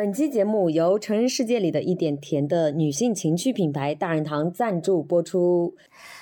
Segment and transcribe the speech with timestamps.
[0.00, 5.74] 本期节目由成人世界里的一点甜的女性情趣品牌大人堂赞助播出。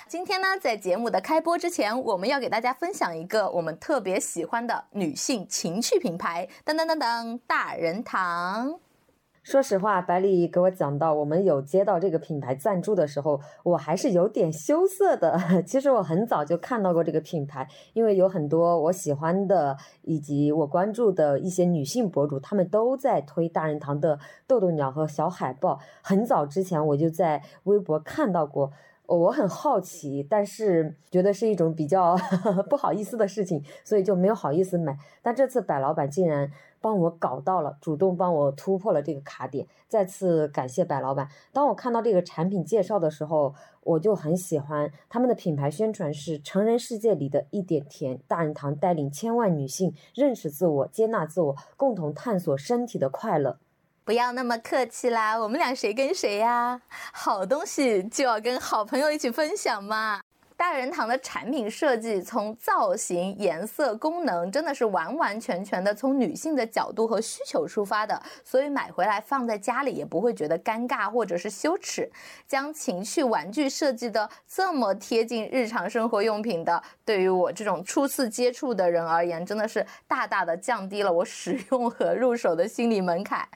[0.05, 8.81] 今天呢，在节目的开播之前，我们要给大家分享一个我们特别喜欢的女性情趣品牌，噔噔噔噔，大人堂。
[9.41, 15.39] 说实话，百里给我讲到我们有接到这个品牌赞助的时候，我还是有点羞涩的。
[15.65, 25.79] 其实我很早就看到过这个品牌，因为有很多我喜欢的以及我关注的一些女性博主，她们都在推大人堂的豆豆鸟和小海豹。
[26.01, 28.71] 很早之前我就在微博看到过。
[29.07, 32.15] 我很好奇，但是觉得是一种比较
[32.69, 34.95] 不好意思的事情，所以就没有好意思买。
[35.23, 36.51] 但这次百老板竟然
[36.81, 41.27] 帮我搞到了，主动帮我突破了这个卡点，再次感谢白老板。
[41.51, 53.57] 当我看到这个产品介绍的时候，我就很喜欢他们的品牌宣传是成人世界里的一点甜，大人堂带领千万女性认识自我、接纳自我，共同探索身体的快乐。
[54.05, 56.81] 不要那么客气啦，我们俩谁跟谁呀？
[57.13, 60.21] 好东西就要跟好朋友一起分享嘛。
[60.59, 72.11] 大人堂的产品设计，从造型、颜色、功能，真的是完完全全的从女性的角度和需求出发的，所以买回来放在家里也不会觉得尴尬或者是羞耻。
[72.45, 83.47] 将情趣玩具设计的这么贴近日常生活用品的，对于我这种初次接触的人而言，真的是大大的降低了我使用和入手的心理门槛。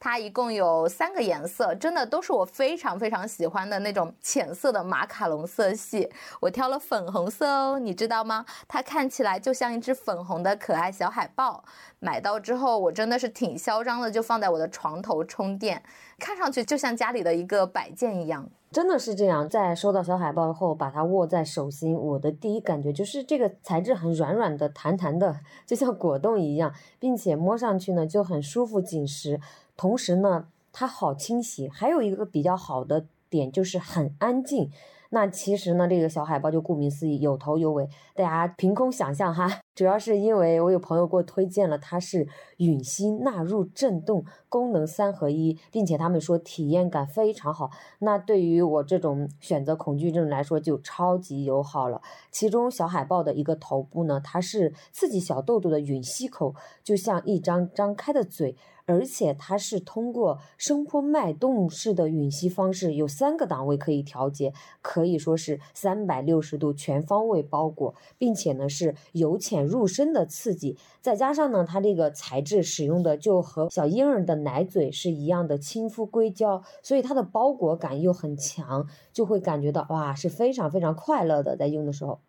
[0.00, 6.08] 它一共有三个颜色，真的都是我非常非常喜欢的那种浅色的马卡龙色系。
[6.40, 8.44] 我挑了粉红色哦，你知道吗？
[8.66, 11.64] 它看起来就像一只粉红的可爱小海豹。
[12.00, 15.82] 买到之后，我真的是挺嚣张的，就放在我的床头充电，
[16.18, 18.48] 看上去就像家里的一个摆件一样。
[18.70, 29.40] 真的是这样，在收到小海豹后，把它握在手心，我的第一感觉就是这个材质很软软的、弹弹的，就像果冻一样，并且摸上去呢就很舒服紧实。
[29.78, 34.70] 同时呢，它好清洗，还有一个比较好的点就是很安静。
[35.10, 39.60] 那其实呢，这个小海豹就顾名思义，有头有尾，大家凭空想象哈。
[39.74, 42.28] 主要是因为我有朋友给我推荐了，它是
[42.58, 47.70] 吮吸纳入震动功能三合一，并且他们说体验感非常好。
[48.00, 52.02] 那对于我这种选择恐惧症来说，就超级友好了。
[52.30, 58.56] 其中小海豹的一个头部呢，它是刺激小豆豆的吮吸口，就像一张张开的嘴。
[58.88, 82.20] 而且它是通过声波脉动式的吮吸方式，有三个档位可以调节，可以说是三百六十度全方位包裹，并且呢是由浅入深的刺激，再加上呢它这个材质使用的就和小婴儿的奶嘴是一样的亲肤硅胶，所以它的包裹感又很强，就会感觉到哇是非常非常快乐的在用的时候。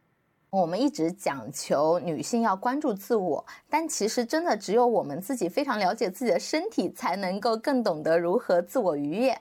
[0.51, 9.39] 我们一直讲求女性要关注自我，但其实真的只有我们自己非常了解自己的身体，才能够更懂得如何自我愉悦。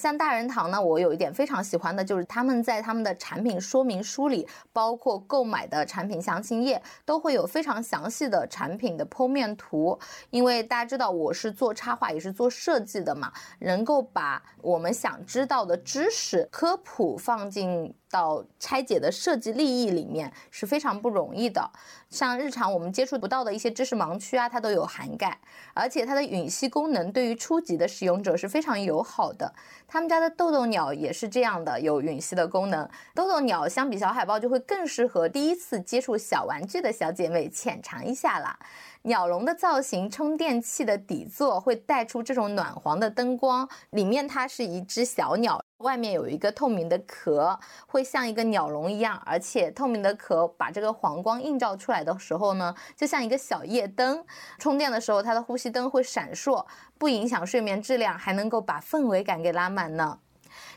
[0.00, 9.98] 像大人堂呢，我有一点非常喜欢的就是他们在他们的产品说明书里，包括购买的产品详情页，都会有非常详细的产品的剖面图。
[10.30, 21.70] 因为大家知道我是做插画也是做设计的嘛，能够把我们想知道的知识科普放进到拆解的设计利益里面是非常不容易的。
[22.10, 25.38] 像日常我们接触不到的一些知识盲区啊，它都有涵盖，
[25.72, 29.54] 而且它的吮吸功能对于初级的使用者是非常友好的。
[29.86, 32.88] 他们家的豆豆鸟也是这样的，有吮吸的功能。
[33.14, 38.58] 豆豆鸟相比小海豹就会更适合第一次接触小玩具的小姐妹浅尝一下啦。
[39.02, 45.62] 鸟笼的造型，充电器的底座会带出这种暖黄的灯光，里面它是一只小鸟。
[45.80, 54.22] 外面有一个透明的壳，会像一个鸟笼一样，而且透明的壳把这个黄光映照出来的时候呢，就像一个小夜灯。
[54.58, 56.64] 充电的时候，它的呼吸灯会闪烁，
[56.98, 60.18] 不影响睡眠质量，还能够把氛围感给拉满呢。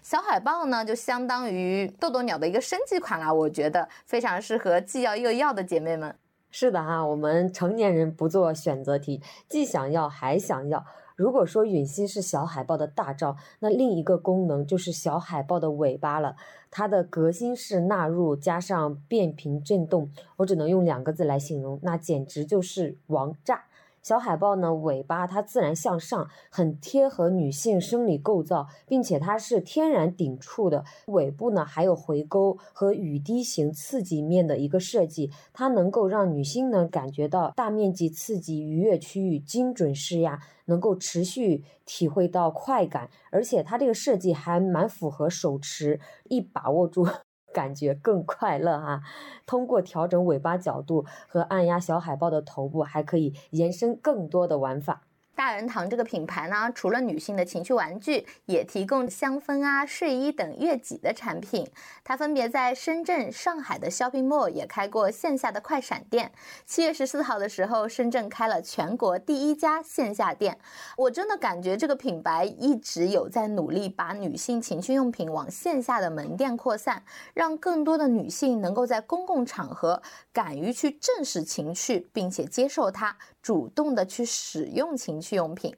[0.02, 6.16] 小海豹呢，就相当于豆豆鸟的一个升级款啦，我觉得非常适合既要又要的姐妹们。
[6.50, 10.86] 是的哈，我们成年人不做选择题，既想要还想要。
[11.16, 16.36] 如果说吮吸是小海豹的大招，那另一个功能就是小海豹的尾巴了。
[16.72, 23.66] 它的革新式纳入加上变频震动，我只能用两个字来形容，那简直就是王炸。
[24.04, 30.84] 小海豹呢，尾巴它自然向上，很贴合女性生理构造，并且它是天然顶触的。
[31.08, 43.10] 尾部呢还有回勾和雨滴型刺激面的一个设计，它能够让女性呢感觉到大面积刺激愉悦区域，精准施压，能够持续体会到快感。
[43.32, 47.08] 而且它这个设计还蛮符合手持，一把握住。
[47.54, 49.02] 感觉更快乐哈！
[49.46, 55.04] 通过调整尾巴角度和按压小海豹的头部，还可以延伸更多的玩法。
[55.36, 61.68] 大人堂这个品牌呢，除了女性的情趣玩具，也提供香氛啊、睡衣等悦己的产品。
[62.04, 66.32] 它分别在深圳、上海的 shopping mall 也开过线下的快闪店。
[66.66, 70.58] 七月十四号的时候，深圳开了全国第一家线下店。
[70.96, 77.04] 我真的感觉这个品牌一直有在努力把女性情趣用品往线下的门店扩散，
[77.34, 80.02] 让更多的女性能够在公共场合
[80.32, 83.18] 敢于去正视情趣，并且接受它。
[83.44, 85.76] 主动的去使用情趣用品，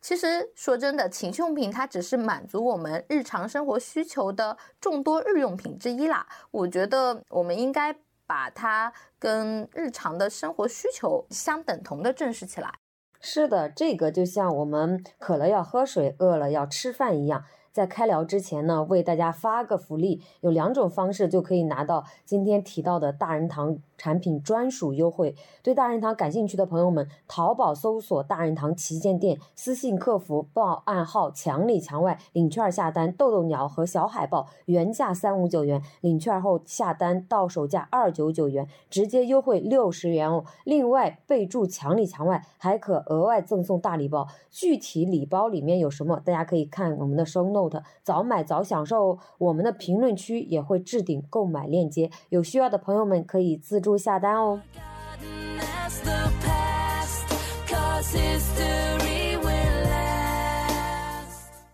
[0.00, 6.26] 其实说真的，情趣用品它只是满足我们日常生活需求的众多日用品之一啦。
[6.52, 7.94] 我觉得我们应该
[8.26, 12.72] 把它跟日常的生活需求相等同的正视起来。
[13.20, 17.44] 是的，这个就像我们渴了要喝水，饿了要吃饭一样。
[17.72, 23.78] 在开聊之前呢，为大家发个福利，有两种方式就可以拿到今天提到的大人堂。
[24.00, 40.46] 产品专属优惠，对大人堂感兴趣的朋友们，淘宝搜索“大人堂旗舰店”，私信客服报暗号“墙里墙外”，领券下单，豆豆鸟和小海豹原价三五九元，领券后下单到手价二九九元，直接优惠六十元哦。
[40.64, 44.26] 另外备注“墙里墙外”，还可额外赠送大礼包。
[44.48, 49.18] 具体礼包里面有什么，大家可以看我们的 show note，早买早享受哦。
[49.38, 53.90] 我们的评论区也会置顶购买链接，有需要的朋友们可以自助。
[54.00, 54.60] 下单哦！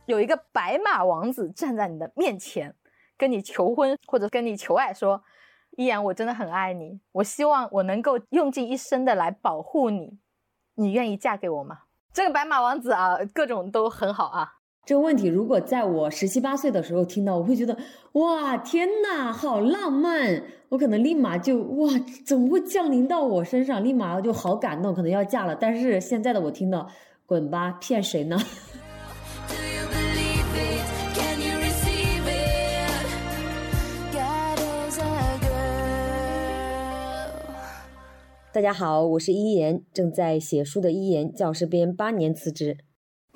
[0.07, 2.75] 有一个白马王子站在你的面前，
[3.17, 5.23] 跟你求婚或者跟你求爱，说
[5.77, 10.19] ：“依然，我真的很爱你，我希望我能够用尽一生的来保护你，
[10.75, 11.81] 你愿意嫁给我吗？”
[12.13, 14.56] 这个白马王子啊，各种都很好啊。
[14.87, 17.77] 这个问题如果在我十七八岁的时候听到，我会觉得
[18.13, 20.45] 哇，天哪，好浪漫！
[20.69, 21.91] 我可能立马就哇，
[22.25, 23.83] 怎么会降临到我身上？
[23.83, 25.57] 立马就好感动，可能要嫁了。
[25.57, 26.89] 但是现在的我听到，
[27.27, 28.39] 滚吧，骗谁呢？
[38.53, 42.79] 大家好，我是一言，正在写书的一言，教师编八年辞职。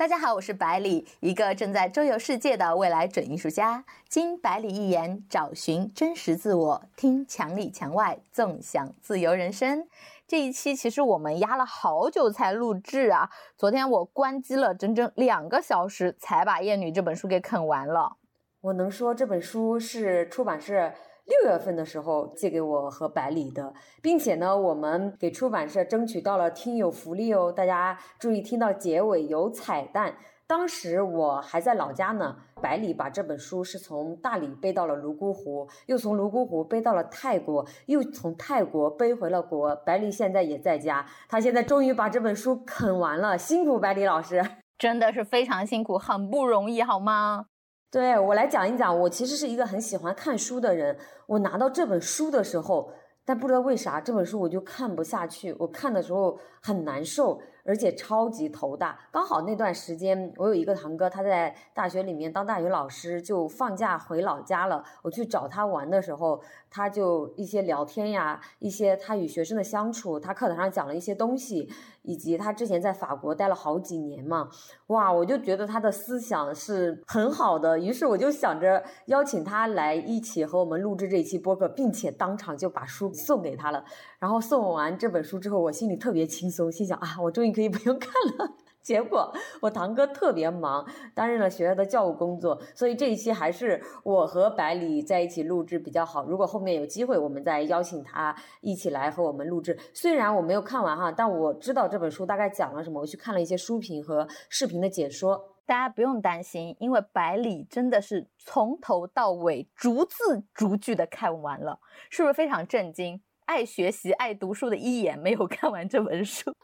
[0.00, 3.84] 大家好，我是百里，一个正在周游世界的未来准艺术家。
[4.08, 9.86] 经百里一言，找寻真实自我，听墙里墙外，纵享自由人生。
[10.26, 18.16] 这一期其实我们压了好久才录制啊，昨天我关机了整整两个小时，才把《艳女》这本书给啃完了。
[18.62, 20.94] 我能说这本书是出版社。
[21.30, 23.72] 六月份的时候借给我和百里的，
[24.02, 27.52] 并且呢，我们给出版社争取到了听友福利哦。
[27.52, 30.16] 大家注意听到结尾有彩蛋。
[30.48, 39.76] 当时我还在老家呢，百里把这本书是从大理背到了泸沽湖，又从泸沽湖背到了泰国，又从泰国背回了国。
[39.76, 44.44] 百里现在也在家，他现在终于把这本书啃完了，辛苦百里老师，
[44.76, 47.46] 真的是非常辛苦，很不容易，好吗？
[47.90, 50.96] 对我来讲一讲，我其实是一个很喜欢看书的人。
[51.26, 52.92] 我拿到这本书的时候，
[53.24, 57.40] 但不知道为啥这本书我就看不下去，我看的时候很难受。
[57.62, 64.82] 而且超级头大，刚好那段时间我有一个堂哥，他在大学里面当大学老师，就放假回老家了。
[65.02, 71.68] 我去找他玩的时候，他就一些聊天呀，一些他与学生的相处，他课堂上讲了一些东西，
[72.00, 74.48] 以及他之前在法国待了好几年嘛，
[74.86, 77.78] 哇，我就觉得他的思想是很好的。
[77.78, 83.84] 于是我就想着邀请他来一起和我们录制这一期播客，并且当场就把书送给他了。
[84.18, 87.50] 然后送完这本书之后，我心里特别轻松，心想啊，我终于。
[87.50, 88.54] 可以不用看了。
[88.82, 96.24] 结果我堂哥特别忙，担任了学校的教务工作，所以这一期还是我和百里在一起录制比较好。
[96.24, 99.78] 如果后面有机会，我们再邀请他一起来和我们录制。
[99.92, 103.00] 虽然我没有看完哈，但我知道这本书大概讲了什么。
[103.00, 111.78] 我去看了一些书评和视频的解说，大家不用担心，因为百里真的是从头到尾逐字逐句的看完了，
[112.10, 113.20] 是不是非常震惊？
[113.44, 116.54] 爱学习、爱读书的一眼没有看完这本书。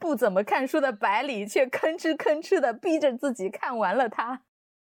[0.00, 4.40] 不怎么看书的百里却吭哧吭哧的逼着自己看完了它，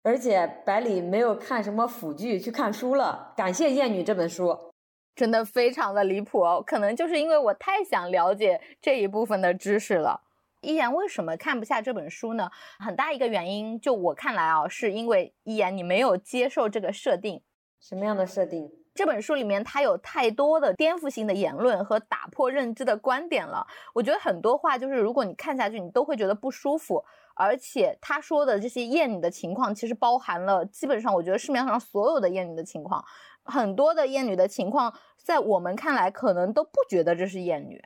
[0.02, 3.32] 而且百里没有看什么腐剧去看书了。
[3.36, 4.72] 感谢《艳女》这本书，
[5.14, 6.60] 真的非常的离谱哦。
[6.66, 10.22] 可能就是因为我太想了解这一部分的知识了。
[10.60, 12.50] 一言为什么看不下这本书呢？
[12.80, 17.40] 很大一个原因，就我看来啊，是因为一言你没有接受这个设定。
[17.80, 18.68] 什么样的设定？
[18.96, 23.66] 这本书里面，它有太多的颠覆性的言论和打破认知的观点了。
[23.92, 27.04] 我觉得很多话就是，如果你看下去，你都会觉得不舒服。
[27.34, 33.04] 而且他说的这些厌女的情况，其实包含了基本上我觉得市面上所有的厌女的情况。
[33.44, 37.84] 很多的厌女的情况，在我们看来可能都不觉得这是厌女。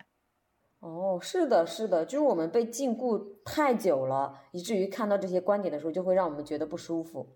[0.79, 7.29] 哦，是的，是的，就是我们被禁锢太久了，以至于看到这些观点的时候，就会让我们觉得不舒服。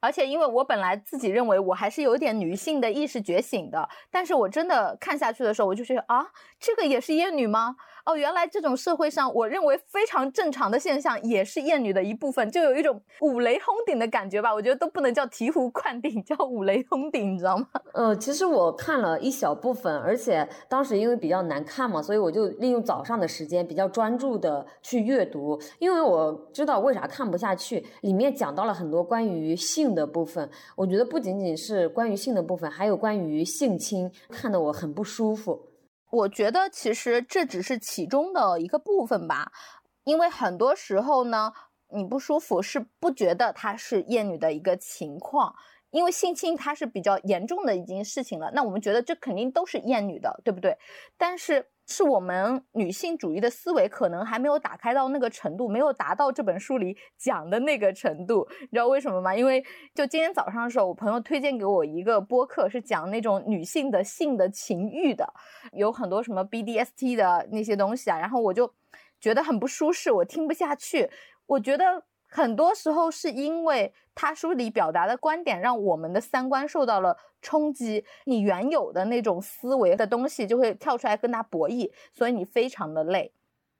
[0.00, 6.26] 而且，因为我本来自己认为我还是有点女性的意识觉醒的，但是我真的看下去的时候，我就觉得啊，
[6.60, 7.76] 这个也是厌女吗？
[8.08, 14.54] 哦，原来这种社会上我认为非常正常的现象，也是厌女的一部分，就有一种五雷轰顶的感觉吧。
[14.54, 17.66] 我觉得都不能叫醍醐灌顶，叫五雷轰顶，你知道吗？
[17.92, 35.60] 呃，其实我看了一小部分，而且当时因为比较难看嘛，所以我就利用早上的时间比较专注的去阅读，因为我知道为啥看不下去，里面讲到了很多关于性的部分，我觉得不仅仅是关于性的部分，还有关于性侵，看得我很不舒服。
[36.10, 39.52] 我觉得其实这只是其中的一个部分吧，
[40.04, 41.52] 因为很多时候呢，
[41.88, 45.54] 你不舒服是不觉得它是厌女的一个情况，
[45.90, 50.78] 因为性侵它是比较严重的一件事情了，那我们觉得这肯定都是厌女的，对不对？
[51.16, 51.66] 但是。
[51.90, 58.46] 是我们女性主义的思维可能还没有打开到那个程度，没有达到这本书里讲的那个程度。
[58.60, 59.34] 你知道为什么吗？
[59.34, 59.64] 因为
[59.94, 65.32] 就今天早上的时候，我朋友推荐给我一个播客，是讲那种女性的性的情欲的，
[65.72, 68.70] 有很多什么 BDST 的那些东西啊，然后我就
[69.18, 71.10] 觉得很不舒适，我听不下去。
[71.46, 72.04] 我觉得。
[72.28, 83.32] 很多时候是因为他书里表达的观点让我们的三观受到了冲击，你原有的那种思维的东西就会跳出来跟他博弈，所以你非常的累。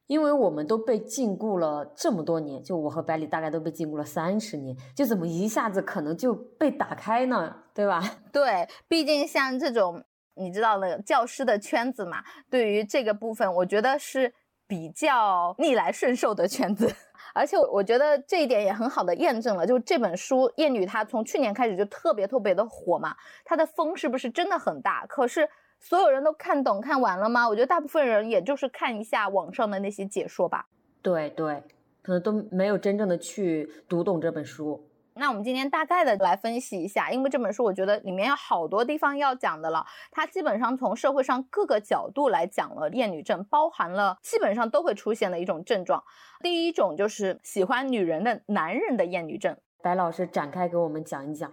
[0.07, 7.55] 因为我们都被禁锢了这么多年，就我和百里大概都被禁锢了三十年，就怎么一下子可能就被打开呢？
[7.75, 8.03] 对吧？
[8.33, 10.03] 对，毕竟像这种
[10.35, 14.33] 你知道的教师的圈子嘛，对于这个部分，我觉得是
[14.67, 16.91] 比较逆来顺受的圈子。
[17.35, 25.07] 而且我觉得这一点也很好的验证了，就这本书《厌女》，她从去年开始就特别特别的火嘛，它的风是不是真的很大？
[25.07, 27.49] 可是所有人都看懂看完了吗？
[27.49, 30.67] 我觉得大部分人也就是看一下网上的那些解说吧。
[31.03, 31.63] 对对，
[32.03, 34.88] 可能都没有真正的去读懂这本书。
[35.19, 39.85] 那我们今天大概的来分析一下，因为这本书我觉得里面有好多地方要讲的了。
[40.11, 46.03] 它基本上从社会上各个角度来讲了厌女症，包含了基本上都会出现的一种症状。
[46.41, 49.57] 第一种就是喜欢女人的男人的厌女症。
[49.83, 51.53] 白老师展开给我们讲一讲，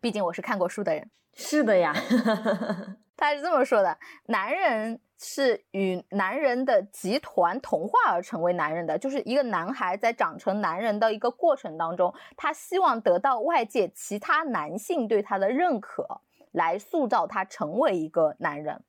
[0.00, 1.10] 毕竟我是看过书的人。
[1.34, 1.94] 是的呀，
[3.16, 5.00] 他是这么说的：男人。
[5.20, 16.20] 是与男人的集团同化而成为男人的，就是一个男孩在长成男人的一个过程当中，他希望得到外界其他男性对他的认可，
[16.52, 18.84] 来塑造他成为一个男人。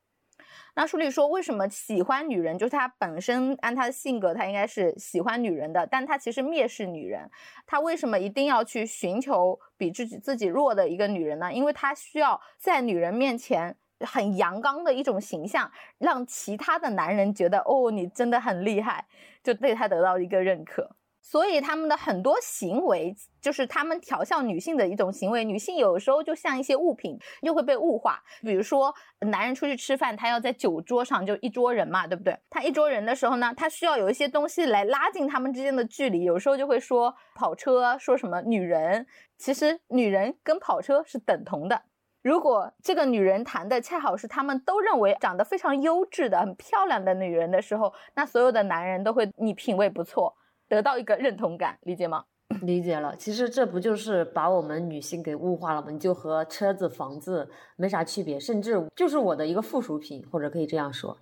[0.75, 2.57] 那书里说，为什么喜欢女人？
[2.57, 7.29] 就是他本身按他的性格，他应该是喜欢女人的，但他其实蔑视女人。
[7.65, 11.51] 他为什么一定要去寻求比自己自己弱的一个女人呢？
[11.51, 13.75] 因为他需要在女人面前。
[14.06, 19.06] 很阳刚的一种形象，让其他的男人觉得哦，你真的很厉害，
[19.44, 20.96] 就对他得到一个认可。
[21.22, 25.44] 所以他们的很多行为，就是他们调笑女性的一种行为。
[25.44, 28.24] 女性有时候就像一些物品，又会被物化。
[28.41, 32.36] 比如说，男人出去吃饭，他要在酒桌上就一桌人嘛，对不对？
[32.50, 36.24] 他一桌人的时候呢，他需要有一些东西来拉近他们之间的距离。
[36.24, 39.06] 有时候就会说跑车，说什么女人，
[39.38, 41.84] 其实女人跟跑车是等同的。
[42.29, 50.31] 如果这个女人谈的恰好是他们都认为长得非常优质的、很漂亮的女人的时候，那所有的男人都会你品味不错，
[50.67, 52.24] 得到一个认同感，理解吗？
[52.62, 53.15] 理解了。
[53.15, 55.88] 其实这不就是把我们女性给物化了吗？
[55.89, 61.17] 你就和车子、房子没啥区别，甚至就是我的一个附属品，或者可以这样说。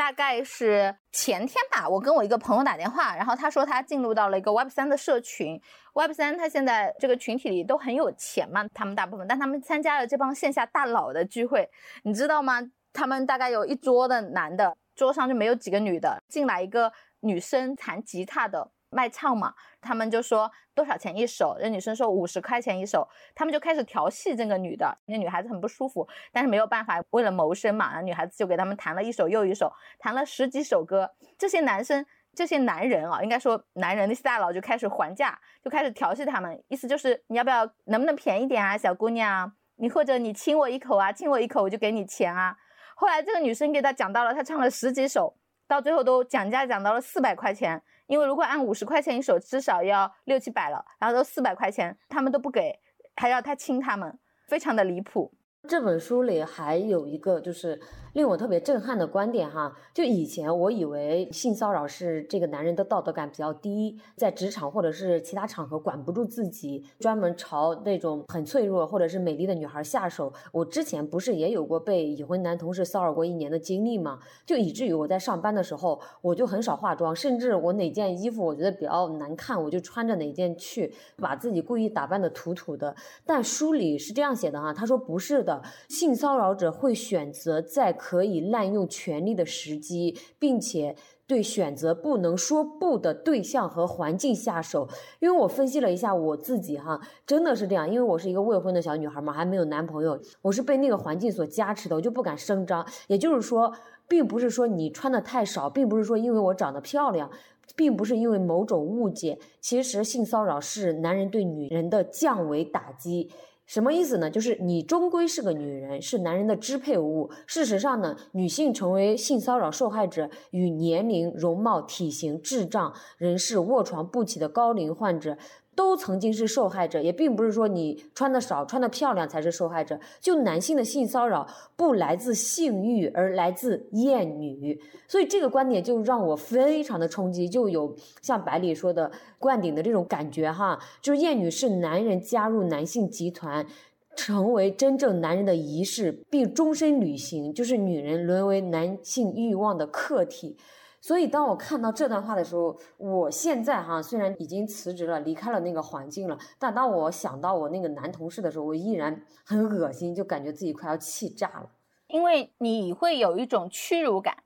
[0.00, 5.60] 大概是前天吧，我跟我一个朋友打电话，然后他说他进入到了一个 Web 三的社群
[5.92, 11.68] ，Web 三他现在这个群体里都很有钱嘛，他们大部分，但他们参加了这帮线下大佬的聚会，
[12.04, 12.62] 你知道吗？
[12.94, 16.90] 他们大概有一桌的男的，桌上就没有几个女的，进来一个
[17.20, 18.70] 女生弹吉他的。
[18.90, 32.04] 卖唱嘛，他们就说多少钱一首，那女生说五十块钱一首，他们就开始调戏这个女的，那女孩子很不舒服，但是没有办法，为了谋生嘛，那女孩子就给他们弹了一首又一首，弹了十几首歌，这些男生，
[32.34, 42.56] 这些男人啊，应该说男人那些大佬就开始还价，就开始调戏他们，意思就是你要不要，能不能便宜点啊，小姑娘，你或者你亲我一口啊，亲我一口我就给你钱啊。
[42.96, 45.36] 后来这个女生给他讲到了，他唱了十几首，
[45.68, 47.80] 到最后都讲价讲到了四百块钱。
[48.10, 52.76] 因为如果按五十块钱一首，至少要六七百了，然后都四百块钱，他们都不给，
[53.14, 55.32] 还要他亲他们，非常的离谱。
[55.68, 57.80] 这本书里还有一个就是
[58.12, 70.32] 令我特别震撼的观点哈，就以前我以为性骚扰是这个男人的道德感比较低，在职场或者是其他场合管不住自己，专门朝那种很脆弱或者是美丽的女孩下手。
[70.50, 74.18] 我之前不是也有过被已婚男同事骚扰过一年的经历吗？
[74.44, 82.94] 就以至于我在上班的时候，我就很少化妆，甚至我哪件衣服我觉得比较难看，我就穿着哪件去，把自己故意打扮的土土的。
[83.24, 94.88] 但书里是这样写的哈，他说不是的，性骚扰者会选择在可以滥用权力的时机，并且对选择不能说不的对象和环境下手。
[95.20, 97.86] 因为我分析了一下我自己，哈，真的是这样。
[97.86, 102.86] 因为我是一个未婚的小女孩嘛，还没有男朋友，我是被那个环境所加持的，我就不敢声张。
[103.06, 103.70] 也就是说，
[104.08, 107.30] 并不是说你穿的太少，并不是说因为我长得漂亮，
[107.76, 109.38] 并不是因为某种误解。
[109.60, 113.30] 其实性骚扰是男人对女人的降维打击。
[113.70, 114.28] 什么意思呢？
[114.28, 117.30] 就是你终归是个女人，是男人的支配物。
[117.46, 125.38] 事实上呢，女性成为性骚扰受害者，与年龄、容貌、体型、智障人士、卧床不起的高龄患者。
[125.80, 129.98] 都曾经是受害者，也并不是说你穿的少、穿的漂亮才是受害者。
[130.20, 137.48] 就男性的性骚扰不来自性欲，而来自厌女，所以这个观点就让我非常的冲击。
[137.48, 143.66] 就有像百里说的灌顶的这种感觉哈，就是厌女是男人加入男性集团，
[144.14, 150.58] 成为真正男人的仪式，并终身履行，就是女人沦为男性欲望的客体。
[151.00, 161.70] 所以，当我看到这段话的时候，我现在哈虽然已经辞职了，离开了那个环境了，但当我想到我那个男同事的时候，我依然很恶心，就感觉自己快要气炸了。
[162.06, 164.42] 因为你会有一种屈辱感，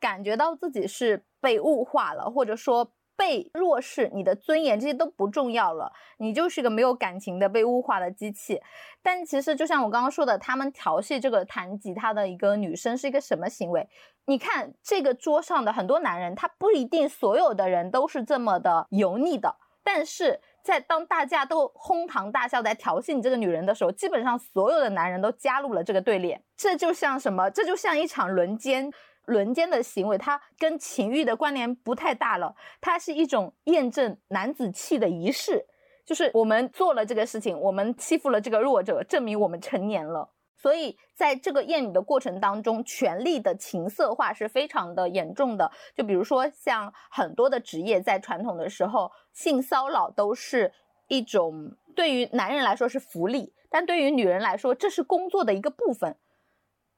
[0.00, 2.92] 感觉到自己是被物化了，或者说。
[3.18, 8.62] 被弱势，你的尊严这些都不重要了，你就是个没有感情的被物化的机器。
[9.02, 13.88] 但其实就像我刚刚说的，他们调戏这个弹吉他的一个女生是一个什么行为？
[14.26, 26.40] 你看这个桌上的很多男人，他不一定所有的人都是这么的油腻的，但是在当大家都哄堂大笑在调戏你这个女人的时候，基本上所有的男人都加入了这个队列。
[26.56, 27.50] 这就像什么？
[27.50, 28.92] 这就像一场轮奸。
[29.28, 35.66] 轮奸的行为，它跟情欲的关联不太大了，它是一种验证男子气的仪式，
[36.04, 40.30] 就是我们做了这个事情，我们欺负了这个弱者，证明我们成年了。
[40.56, 45.70] 所以在这个验女的过程当中，权力的情色化是非常的严重的。
[45.94, 50.72] 就比如说，像很多的职业在传统的时候，性骚扰都是
[51.06, 56.16] 一种对于男人来说是福利，但对于女人来说，这是工作的一个部分。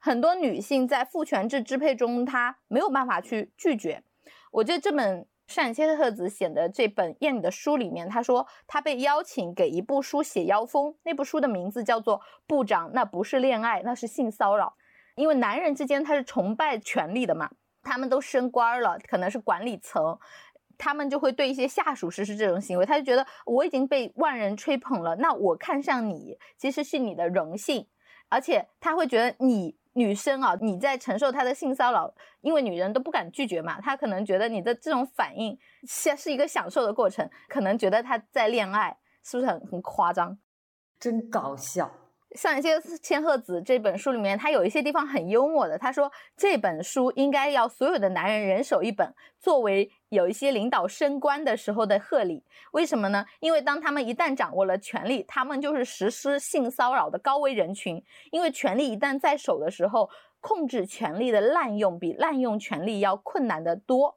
[0.00, 4.02] 很多女性在父权制支配中，她没有办法去拒绝。
[4.50, 14.76] 我觉得这本善切特子写的这本艳女的书里面，他说他被邀请给一部书写妖风，那部书的名字叫做《部长》，那不是恋爱，那是性骚扰。
[15.16, 17.50] 因为男人之间他是崇拜权力的嘛，
[17.82, 20.16] 他们都升官了，可能是管理层，
[20.78, 22.86] 他们就会对一些下属实施这种行为。
[22.86, 27.88] 他就觉得我已经被万人吹捧了，那我看上你其实是你的荣幸，
[28.28, 29.79] 而且他会觉得你。
[29.94, 40.38] 女生啊，你在承受他的性骚扰，因为女人都不敢拒绝嘛，他可能觉得你的这种反应是是一个享受的过程，可能觉得他在恋爱，是不是很很夸张？
[40.98, 41.90] 真搞笑。
[42.36, 45.76] 像一些千鹤子这本书里面，他有一些地方很幽默的。
[45.76, 52.44] 他说这本书应该要所有的男人人手一本，作为有一些领导升官的时候的贺礼。
[52.70, 53.24] 为什么呢？
[53.40, 58.02] 因为当他们一旦掌握了权力，他们就是实施性骚扰的高危人群。
[58.30, 60.08] 因为权力一旦在手的时候，
[60.40, 64.16] 控制权力的滥用比滥用权力要困难得多。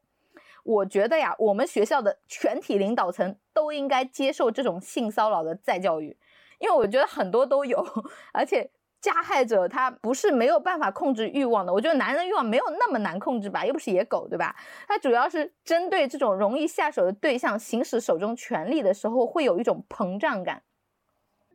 [0.64, 6.16] 我觉得呀，我们学校的全体领导层都应该接受这种性骚扰的再教育。
[6.64, 7.86] 因为我觉得很多都有，
[8.32, 8.72] 而且
[9.02, 11.74] 加害者他不是没有办法控制欲望的。
[11.74, 14.56] 我觉得男人欲望没有那么难控制吧，又不是野狗，对吧？
[14.88, 20.64] 他主要是针对这种容易下手的对象行使手中权力的时候，会有一种膨胀感。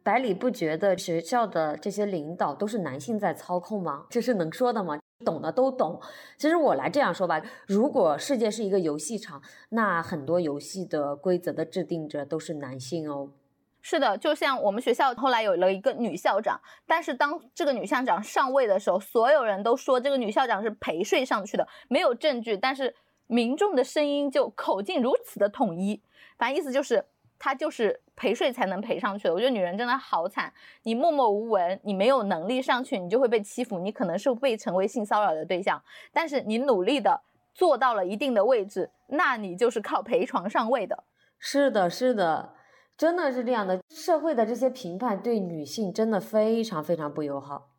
[0.03, 4.05] 百里不觉得学校的这些领导都是男性在操控吗？
[4.11, 4.99] 这是能说的吗？
[5.25, 5.99] 懂的都懂。
[6.37, 9.40] 其实我来这样说吧，如果世界是一个游戏场，
[9.71, 13.31] 那很多游戏的规则的制定者都是男性哦。
[13.80, 22.94] 是的，就像我们学校后来有了一个女校长，但是当这个女校长上位的时候，所有人都说这个女校长是陪睡上去的，没有证据，但是
[23.26, 26.02] 民众的声音就口径如此的统一，
[26.36, 27.04] 反正意思就是
[27.38, 29.32] 她就是陪睡才能陪上去的。
[29.32, 35.80] 我觉得女人真的好惨，你默默无闻，你没有能力上去，你就会被欺负，你可能是被成为性骚扰的对象，
[36.12, 37.20] 但是你努力的
[37.54, 41.04] 做到了一定的位置，那你就是靠陪床上位的。
[41.38, 42.54] 是的，是的。
[42.98, 47.70] 真的是这样的，社会的这些评判对女性真的非常非常不友好。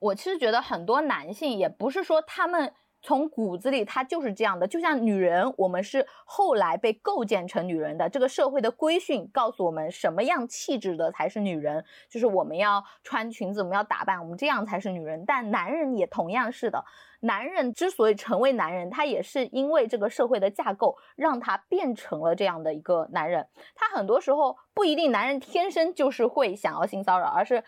[0.00, 2.72] 我其实觉得很多男性也不是说他们。
[3.02, 4.66] 从骨子里，他就是这样的。
[4.66, 8.08] 就像女人，我们是后来被构建成女人的。
[8.08, 15.22] 这个社会的规训告诉我们，什么样气质的才是女人，就是我们要穿裙子，我们要打扮，我们这样才是女人。
[15.24, 16.84] 但男人也同样是的。
[17.20, 23.46] 男人之所以成为男人，他也是因为这个社会的架构让他变成了这样的一个男人。
[23.74, 27.62] 他很多时候不一定，男人天生就是会想要性骚扰，而是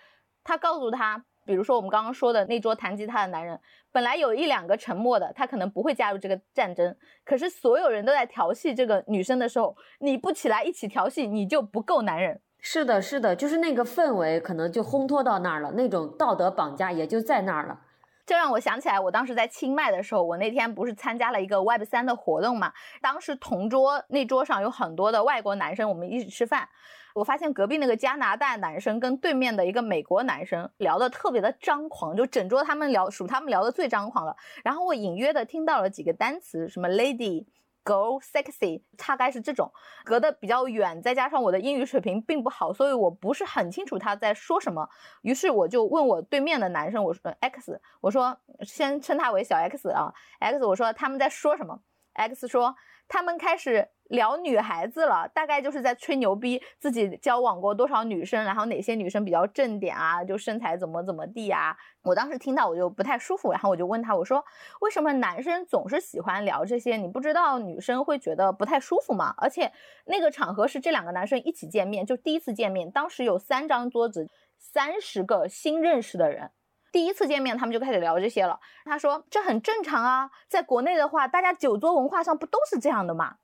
[0.45, 1.25] 他告诉他。
[1.45, 3.59] 比如说我们刚刚说的那桌弹吉他的男人，
[3.91, 6.95] 本来有一两个沉默的，他可能不会加入这个战争。
[7.25, 12.39] 可是所有人都在调戏这个女生的时候，你不起来一起调戏，你就不够男人。
[12.59, 17.81] 是的，是的，就是那个氛围可能就烘托到那儿了，那种道德绑架也就在那儿了。
[18.29, 22.71] 这让我想起来，我当时在清迈的时候，我那天不是参加了一个 Web 三的活动嘛？
[23.01, 26.69] 当时同桌那桌上有很多的外国男生，我们一起吃饭。
[27.15, 34.37] 我发现隔壁那个加拿大男生跟对面的一个美国男生聊得特别的张狂，就整桌他们聊属他们聊的最张狂了。
[34.63, 37.47] 然后我隐约的听到了几个单词，什么 lady、
[37.89, 39.73] Go、sexy，大概是这种。
[40.05, 44.87] 隔得比较远，再加上我的英语水平并不好，所以我不是很清楚他在说什么。
[45.23, 51.81] 于是我就问我对面的男生，我说 X，我说先称他为小 X 啊，X，我说他们在说什么
[52.13, 52.77] ？X 说
[53.09, 53.89] 他们开始。
[54.09, 61.77] 聊女孩子了，大概就是在吹牛逼，自己交往过多少女生，然后哪些女生比较正点啊，就身材怎么怎么地啊。
[62.03, 64.43] 我当时听到我就不太舒服，然后我就问他，我说
[64.81, 66.97] 为什么男生总是喜欢聊这些？
[66.97, 69.35] 你不知道女生会觉得不太舒服吗？
[69.37, 69.71] 而且
[70.07, 76.51] 那个场合是这两个男生一起见面，就第一次见面，当时有三张桌子，三十个新认识的人，
[76.93, 78.59] 第一次见面他们就开始聊这些了。
[78.85, 83.37] 他说这很正常啊，在国内的话，大家酒桌文化上不都是这样的吗？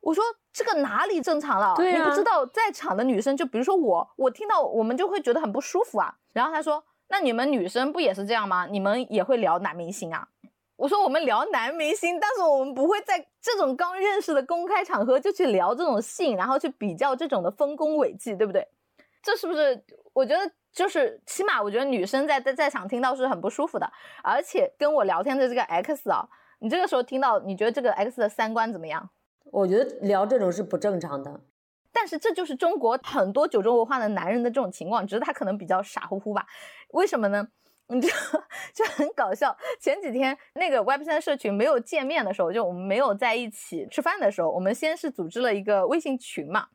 [0.00, 1.74] 我说这个哪里正常了？
[1.78, 6.14] 你不知道在场的女生，就比如说我，我听到我们就会觉得很不舒服啊。
[6.32, 8.66] 然后他说：“那你们女生不也是这样吗？
[8.70, 10.28] 你们也会聊男明星啊？”
[10.76, 18.68] 我说：“我们聊男明星，但是我们不会在这种刚认识的公开场合就去聊这种性，然后去比较这种的丰功伟绩，对不对？
[19.22, 19.82] 这是不是？
[20.12, 23.90] 我觉得就是起码，我觉得女生在在在场听到是很不舒服的。
[24.22, 29.08] 而且跟我聊天的这个 X 啊，你这个时候听到，你觉得这个 X 的三观怎么样？”
[29.52, 31.40] 我觉得聊这种是不正常的，
[31.92, 36.44] 但是这就是中国很多酒桌文化的男人的这种情况，只是他可能比较傻乎乎吧？
[36.88, 37.46] 为什么呢？
[37.88, 38.08] 你就
[38.74, 39.54] 就很搞笑。
[39.78, 46.66] 前几天那个 Web 三社群没有见面的时候，就我们没有在一起吃饭的时候，我们先是组织了一个微信群嘛，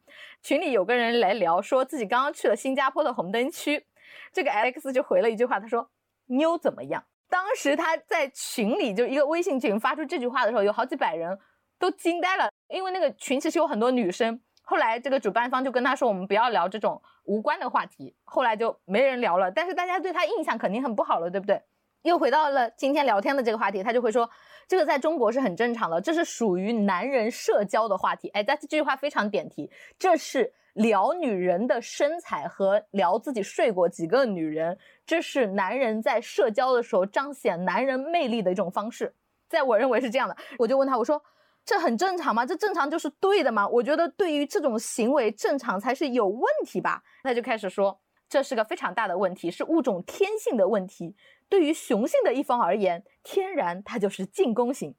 [0.43, 3.87] 群里有个人来聊，说自己刚刚去了新加坡的红灯区，
[4.33, 5.89] 这个 Alex 就回了一句话，他说
[6.27, 7.03] 妞怎么样？
[7.29, 11.37] 当时他在群里就一个微信群发出这句话的时候，有好几百人。
[11.81, 14.37] 都惊呆了，因为那个群其实有很多女生。
[14.63, 19.49] 后来这个主办方就跟他说：“我们不要聊这种无关的话题。”后来就没人聊了。
[19.49, 21.63] 但是大家对他印象肯定很不好了，对不对？
[22.01, 24.29] 又回到了今天聊天的这个话题，他就会说
[24.67, 39.13] ：“这个在中国是很正常的，这是属于男人社交的话题。”哎，但这句话非常点题，这是聊女人的身材和聊自己睡过几个女人，这是男人在社交的时候彰显男人魅力的一种方式。
[39.47, 41.21] 在我认为是这样的，我就问他，我说。
[41.65, 42.43] 这很正常吗？
[42.43, 43.67] 这正常就是对的吗？
[43.67, 47.03] 我觉得对于这种行为，正常才是有问题吧。
[47.21, 51.15] 他就开始说，这是个非常大的问题，是物种天性的问题。
[51.47, 54.95] 对于雄性的一方而言，天然它就是进攻型。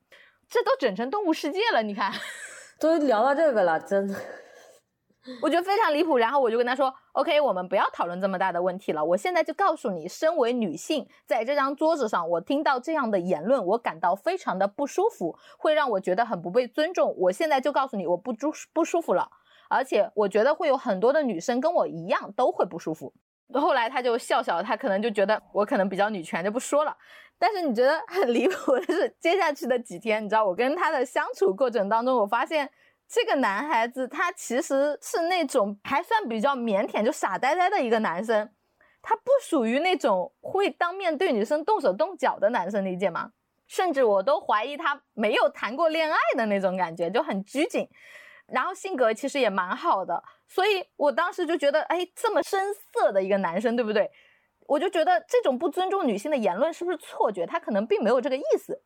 [0.49, 2.13] 这都整成动物世界了，你看，
[2.79, 4.15] 都聊到这个了，真的。
[5.43, 9.05] 我觉得非常离谱，然后我就跟他说：“OK，我们不要讨论这么大的问题了。
[9.05, 17.15] 我现在就告诉你，身为女性，在这张桌子上，我听到这样的言论，我感到非常的不舒服，会让我觉得很不被尊重。
[17.19, 19.31] 我现在就告诉你，我不舒不舒服了，
[19.69, 23.13] 而且我觉得会有很多的女生跟我一样都会不舒服。”
[23.55, 26.97] 后来他就笑笑，他可能就觉得我可能比较女权，就不说了。
[27.39, 32.71] 但是你觉得很离谱的是，接下去的几天，你知道我跟他的相处过程当中，我发现。
[33.11, 38.49] 这个男孩子他其实是那种还算比较腼腆，就傻呆呆的一个男生，
[39.03, 43.33] 他不属于那种会当面对女生动手动脚的男生，理解吗？
[43.67, 47.89] 甚至我都怀疑他没有谈过恋爱的那种感觉，就很拘谨，
[48.47, 54.09] 然后性格其实也蛮好的，所以我当时就觉得，哎，这么深色的一个男生，对不对？
[54.69, 57.45] 我就觉得这种不尊重女性的言论是不是错觉？
[57.45, 58.81] 他可能并没有这个意思。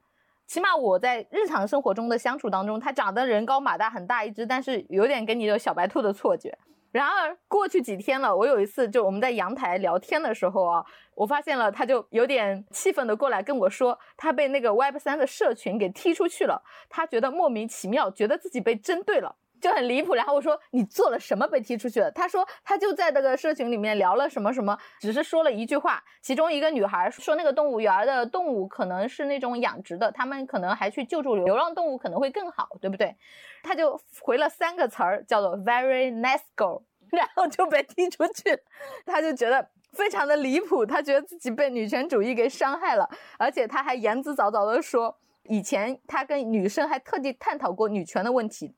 [0.46, 6.56] 起码我在日常生活中的相处当中，他长得人高马大，很大一只，但是有点给你有小白兔的错觉。
[6.92, 10.84] 然而过去几天了，我有一次就我们在阳台聊天的时候啊，
[11.16, 19.34] 我发现了他就有点气愤的过来跟我说，他被那个 Web 三的社群给踢出去了，他觉得莫名其妙，觉得自己被针对了。
[19.64, 20.14] 就很离谱。
[20.14, 22.10] 然后我说你做了什么被踢出去了？
[22.10, 26.04] 他说他就在那个社群里面聊了什么什么，只是说了一句话。
[26.20, 33.16] 其中一个女孩说那个动物园的动物可能是那种养殖的，他们可能还去救助流浪动物可能会更好，对不对？
[33.62, 38.60] 他就回了三个词儿，叫做 very nice girl， 然后就被踢出去。
[39.06, 39.70] 他就觉得。
[39.94, 48.74] 非常的离谱，他觉得自己被女权主义给伤害了，而且他还言之凿凿的说，以前他跟女生还特地探讨过女权的问题，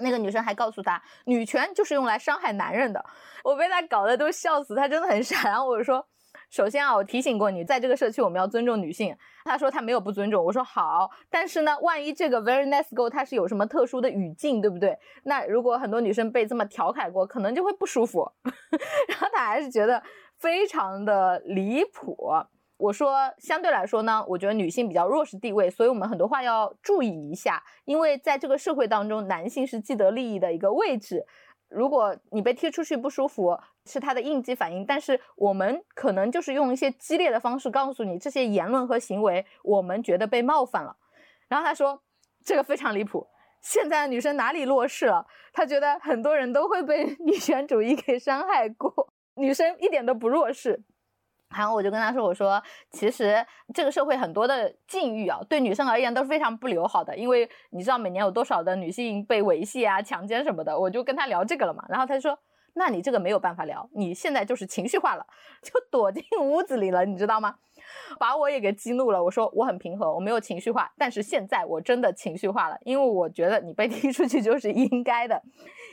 [0.00, 3.04] 那个女生还告诉他，女权就是用来伤害男人的。
[3.44, 5.44] 我被他搞得都笑死，他真的很傻。
[5.44, 6.06] 然后我说。
[6.50, 9.14] 首先啊，我提醒过你，在这个社区我们要尊重女性。
[9.44, 11.10] 他说他没有不尊重，我说好。
[11.28, 14.96] 但是呢，万一这个 very nice girl 它是有什么特殊的语境，对不对？
[15.24, 18.30] 那如果很多女生被这么调侃过，可能就会不舒服。
[19.08, 20.02] 然后他还是觉得
[20.38, 22.16] 非常的离谱。
[22.78, 31.26] 我说相对来说呢，我觉得女性比较弱势地位，所以我们很多话要注意一下，因为在这个社会当中，男性是既得利益的一个位置。
[31.68, 40.96] 如果你被踢出去不舒服，是他的应激反应，但是我们可能就是用一些激烈的方式告诉你这些言论和行为，我们觉得被冒犯了。
[41.48, 42.00] 然后他说
[42.44, 43.26] 这个非常离谱，
[43.60, 45.26] 现在女生哪里弱势了？
[45.52, 50.80] 他觉得很多人都会被女 权主义给伤害过，女生一点都不弱势。
[51.56, 61.84] 然后我就跟他说：“我说，其实这个社会很多的境遇啊，对女生而言都是非常不友好的，因为你知道每年有多少的女性被猥亵啊、强奸什么的。”我就跟他聊这个了嘛。
[61.88, 62.38] 然后他就说
[62.74, 65.26] ：“那你这个没有办法聊，你现在就是情绪化了，
[65.62, 67.56] 就躲进屋子里了，你知道吗？”
[68.18, 69.22] 把我也给激怒了。
[69.22, 75.42] 我说：“我很平和，我没有情绪化，但是现在我真的情绪化了，因为我觉得你被 踢出去就是应该的。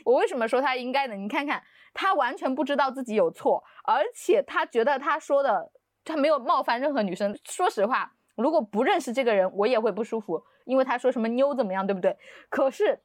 [0.04, 1.14] 我为什么说他应该的？
[1.14, 1.62] 你看看。”
[1.98, 5.72] 他完全不知道自己有错，而且他觉得他说的
[6.04, 7.34] 他没有冒犯任何女生。
[7.42, 12.14] 说实话，如果不认识这个人，我也会不舒服，因为他说什么妞怎么样，对不对？
[12.50, 13.00] 可是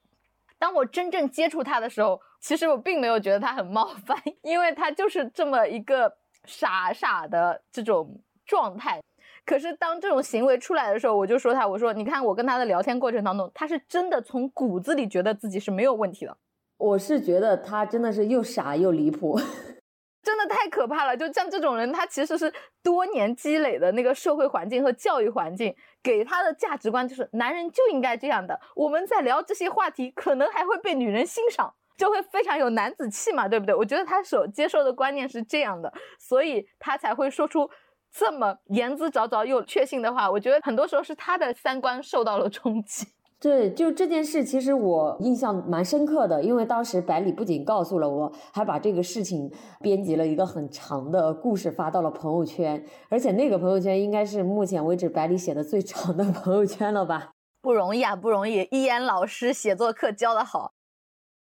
[0.60, 8.20] 当我真正接触他的时候，其实我并没有觉得他很冒犯， 因为他就是这么一个傻傻的这种
[8.52, 9.00] 状态。
[9.46, 16.38] 可是当这种行为出来的时候，我就说他，我说你看我跟他的聊天过程当中，他是真的从骨子里觉得自己是没有问题的。
[16.78, 19.40] 我是觉得他真的是又傻又离谱，
[20.22, 21.16] 真的太可怕了。
[21.16, 28.60] 就像这种人，他其实是多年积累的那个社会环境和教育环境给他的价值观，就是男人就应该这样的。
[28.76, 33.74] 我们在聊这些话题，可能还会被女人欣赏，就会非常有男子气嘛，对不对？
[33.74, 37.70] 我觉得他所接受的观念是这样的，所以他才会说出
[38.12, 40.30] 这么言之凿凿又确信的话。
[40.30, 43.08] 我觉得很多时候是他的三观受到了冲击。
[43.42, 57.32] 对，就这件事，其实我印象蛮深刻的，因为当时百里不仅告诉了我，还把这个事情编辑了一个很长的故事发到了朋友圈，而且那个朋友圈应该是目前为止百里写的最长的朋友圈了吧？
[57.64, 58.68] 不容易啊，不容易！
[58.70, 60.74] 一言老师写作课教的好。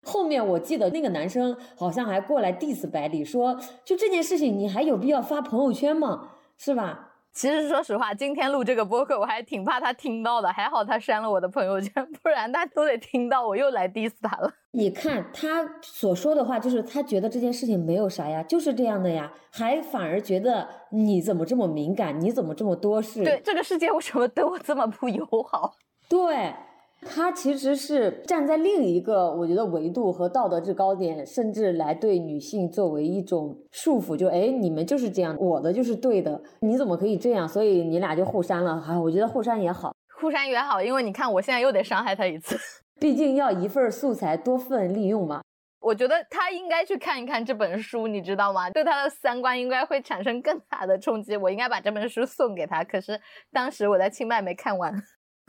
[0.07, 6.29] 后面我记得那个男生好像还过来 diss 百里，说就这件事情你还有必要发朋友圈吗？
[6.59, 7.15] 是吧？
[7.33, 10.53] 其实说实话，今天录这个播客，我还挺怕他听到的。
[10.53, 14.53] 还好他删了我的朋友圈，不然他都得听到我又来 diss 他了。
[14.73, 23.23] 你看他所说的话，就是他觉得这件事情没有啥呀，就是这样的呀，还反而觉得你怎么这么敏感，你怎么这么多事？
[23.23, 25.77] 对，这个世界为什么对我这么不友好？
[26.09, 26.53] 对。
[27.01, 37.49] 他其实是站在另一个我觉得维度和道德制高点，甚至来对女性作为一种束缚，就哎，你们就是这样，我的就是对的，你怎么可以这样？
[37.49, 38.81] 所以你俩就互删了。
[38.81, 42.57] 哈，我觉得互删也好，互删也好，因为你看我现在又得伤害他一次，
[43.01, 45.41] 毕竟要一份素材多份利用嘛。
[45.81, 48.69] 我觉得他应该去看一看这本书，你知道吗？
[48.69, 51.37] 对他的三观应该会产生更大的冲击。
[51.37, 53.19] 我应该把这本书送给他，可是
[53.53, 54.93] 当时我在清迈没看完。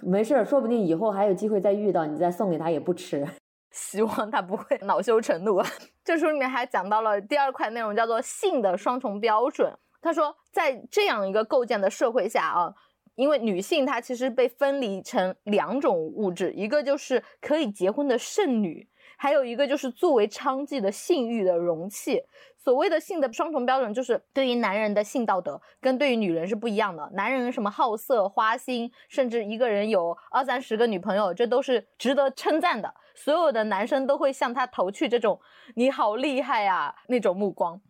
[0.02, 3.28] 没事儿，说不定以后还有机会再遇到，你再送给他也不迟。
[3.72, 5.62] 希望他不会恼羞成怒。
[6.04, 9.72] 这书里面还讲到了第二块内容，叫做性的双重标准。
[10.02, 12.74] 他说，在这样一个构建的社会下啊，
[13.16, 18.88] 因为女性她其实被分离成两种物质，一个就是可以结婚的剩女。
[19.18, 22.24] 还有一个就是作为娼妓的性欲的容器。
[22.60, 27.10] 所谓的性的双重标准，就是对于男人的性道德跟对于女人是不一样的。
[27.14, 32.94] 男人什么好色、花心，甚至一个人有二三十个女朋友，这都是值得称赞的。
[33.16, 35.40] 所有的男生都会向他投去这种
[35.76, 37.82] “你好厉害啊”那种目光。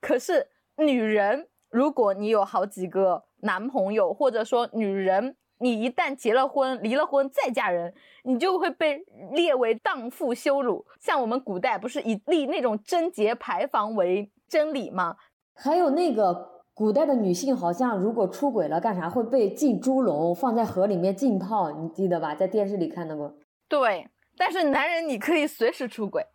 [0.00, 5.36] 可是女人，如果你有好几个男朋友，或者说女人。
[5.62, 7.94] 你一旦结了婚、离了婚再嫁人，
[8.24, 10.84] 你就会被列为荡妇羞辱。
[11.00, 15.16] 像我们古代不是以立那种贞节牌坊为真理吗？
[15.54, 22.34] 还有那个古代的女性，好像如果出轨了干啥会被浸猪笼，放在河里面浸泡，你记得吧？
[22.34, 23.32] 在电视里看到过。
[23.68, 26.26] 对，但是男人你可以随时出轨。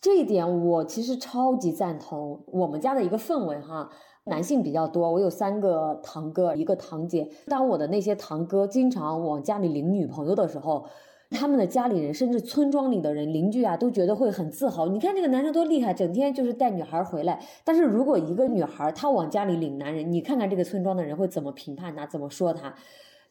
[0.00, 2.44] 这一点我其实超级赞同。
[2.48, 3.90] 我们家的一个氛围哈，
[4.26, 7.28] 男性比较多，我有三个堂哥，一个堂姐。
[7.46, 10.84] 当我的那些堂哥经常往家里领女朋友的时候，
[11.30, 14.88] 他们的家里人，甚至村庄里的人、邻居啊，都觉得会很自豪。
[14.88, 17.40] 你看这个男生多厉害，整天就是带女孩回来。
[17.64, 22.74] 但是如果一个女孩她往家里领男人，你看看这个村庄的人会怎么评判她，怎么说她？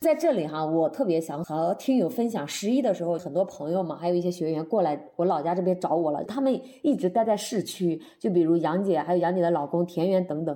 [0.01, 6.23] 在这里哈，我特别想和听友分享，十一的时候，很多朋友嘛，还有一些学员过来我老家这边找我了。
[6.25, 10.55] 他们一直待在市区，就比如杨姐，还有杨姐的老公田园等等。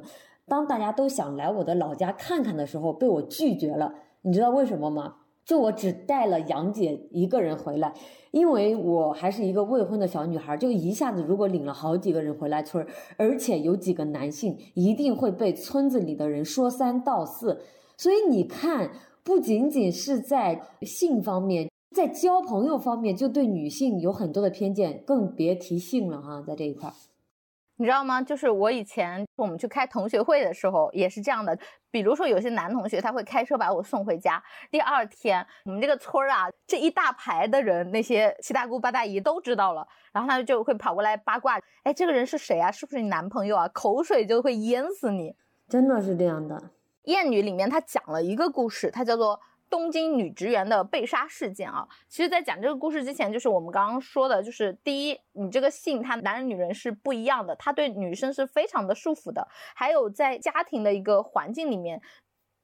[0.50, 3.94] 当大家都想来我的老家看看的时候，被我拒绝了。
[4.24, 5.16] 你知道为什么吗？
[5.46, 7.94] 就我只带了杨姐一个人回来，
[8.32, 17.62] 因为我还是一个未婚的小女孩，就一下子如果领了好几个人回来村儿，而且有几个男性，一定会被村子里的人说三道四。
[17.96, 18.92] 所以你看。
[19.22, 26.42] 不仅仅是在性方面，在交朋友方面就对女性有很多的偏见，更别提性了哈。
[26.48, 26.94] 在这一块儿，
[27.80, 28.22] 你知道吗？
[28.22, 31.58] 就是我以前我们去开同学会的时候也是这样的。
[31.90, 42.70] 比如说有些男同学他会开车把我送回家，第二天我们这个村儿啊这一大排的人，那些七大姑八大姨都知道了，然后他就会跑过来八卦，哎，这个人是谁啊？
[42.70, 43.66] 是不是你男朋友啊？
[43.70, 45.34] 口水就会淹死你，
[45.70, 46.72] 真的是这样的。
[47.06, 49.40] 艳女里面，他讲了一个故事，它叫做
[49.70, 51.88] 东京女职员的被杀事件啊。
[52.08, 59.48] 其实，在讲这个故事之前，就是我们刚刚说的，就是第一，你这个性，它男人女人是不一样的，它对女生是非常的束缚的。
[59.76, 62.02] 还有在家庭的一个环境里面，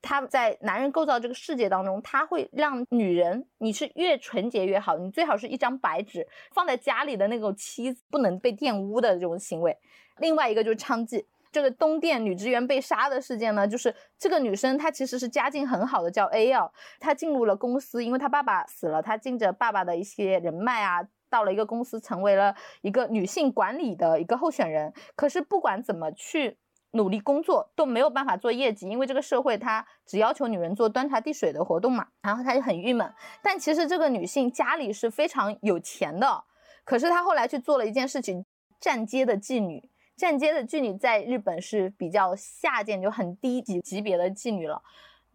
[0.02, 9.78] 他在男人构造这个世界当中，他会让女人，你是越纯洁越好，你最好是一张白纸，放在家里的那种妻子不能被玷污的这种行为。
[10.18, 11.26] 另外一个就是娼妓。
[11.56, 24.94] 这个东电女职员被杀的事件呢，就是这个女生她其实是家境很好的，叫 A L，，她进入了公司，因为她爸爸死了，她进着爸爸的一些人脉啊，到了一个公司，成为了一个女性管理的一个候选人。
[25.16, 26.58] 可是不管怎么去
[26.92, 32.06] 努力工作，都没有办法做业绩，因为这个社会它只要求女人做端茶递水的活动嘛。
[32.22, 33.10] 然后她就很郁闷。
[33.42, 36.44] 但其实这个女性家里是非常有钱的，
[36.84, 38.46] 可是她后来去做了一件事情，
[38.82, 39.90] 站街的妓女。
[40.16, 44.82] 站街的妓女在日本是比较下贱，就很低级级别的妓女了，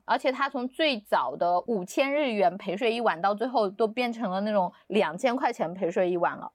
[0.07, 6.51] 而且她从最早的五千日元陪睡一晚，到最后都变成了那种两千块钱陪睡一晚了，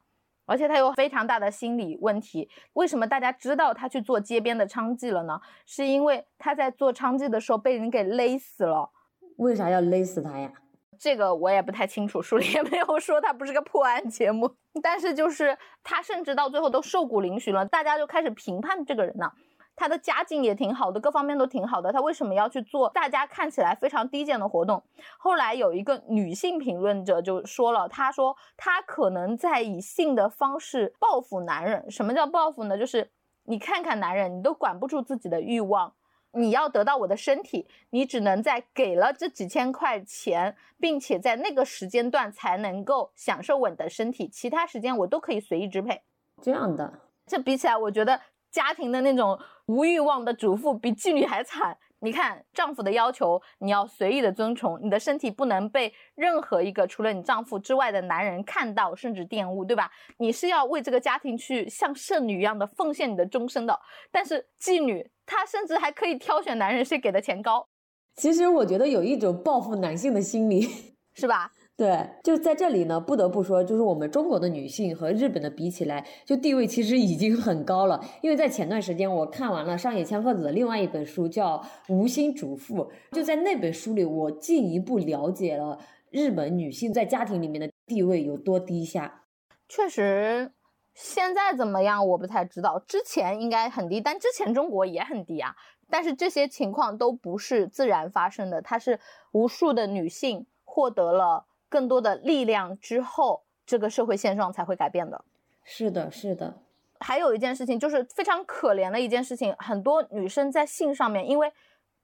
[0.46, 2.50] 而且她有非常大的心理问题。
[2.74, 5.40] 为什么大家知道她去做街边的娼妓了呢？
[5.68, 8.90] 是因为她在做娼妓的时候被人给勒死了。
[9.38, 10.52] 为啥要勒死她呀？
[11.00, 14.50] 这个我也不太清楚，书里也没有说，它不是个破案节目。
[14.82, 19.32] 但是就是他甚至到最后都瘦骨嶙峋了，大家就开始评判这个人呢。
[19.78, 24.82] 他的家境也挺好的，各方面都挺好的，他为什么要去做大家看起来非常低贱的活动？
[25.18, 31.92] 后来有一个女性评论者就说了，她说她可能在以性的方式报复男人。
[31.92, 32.78] 什么叫报复呢？
[32.78, 33.12] 就是
[33.44, 35.94] 你看看男人，你都管不住自己的欲望。
[36.36, 46.02] 你要得到我的身体，你只能在给了这几千块钱，并且在那个时间段才能够享受我的身体，其他时间我都可以随意支配。
[46.42, 48.20] 这样的，这比起来，我觉得
[48.52, 51.78] 家庭的那种无欲望的主妇比妓女还惨。
[52.06, 59.92] 你看，丈夫的要求你要随意的遵从，你的身体不能被任何一个除了你丈夫之外的男人看到，甚至玷污，对吧？
[60.20, 63.78] 你是要为这个家庭去像圣女一样的奉献你的终身的。
[64.12, 65.10] 但是妓女。
[65.28, 67.68] 她甚至还可以挑选男人谁给的钱高。
[68.14, 71.52] 其实我觉得有一种报复男性的心理，是吧？
[71.78, 78.02] 对，就在这里呢，不得不说，就是我们中国的女性和日本的比起来，就地位其实已经很高了。
[78.22, 81.58] 因为在前段时间，我看完了上野千鹤子的另外一本书，叫
[81.94, 82.78] 《无心主妇》，
[83.12, 85.78] 就在那本书里，我进一步了解了
[86.10, 89.24] 日本女性在家庭里面的地位有多低下。
[89.68, 90.54] 确实。
[90.94, 92.08] 现在怎么样？
[92.08, 92.82] 我不太知道。
[92.88, 95.54] 之前应该很低，但之前中国也很低啊。
[95.90, 99.02] 但是这些情况都不是自然发生的，它是
[99.34, 105.26] 无数的女性获得了更多的力量之后，这个社会现状才会改变的。
[105.66, 106.54] 是的，是的。
[107.02, 111.52] 还有一件事情就是非常可怜的一件事情，很多女生在性上面，因为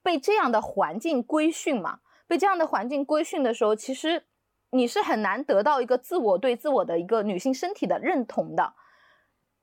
[0.04, 4.22] 被这样的环境规训嘛，被这样的环境规训的时候，其实
[4.72, 8.74] 你是很难得到一个自我对自我的一个女性身体的认同的。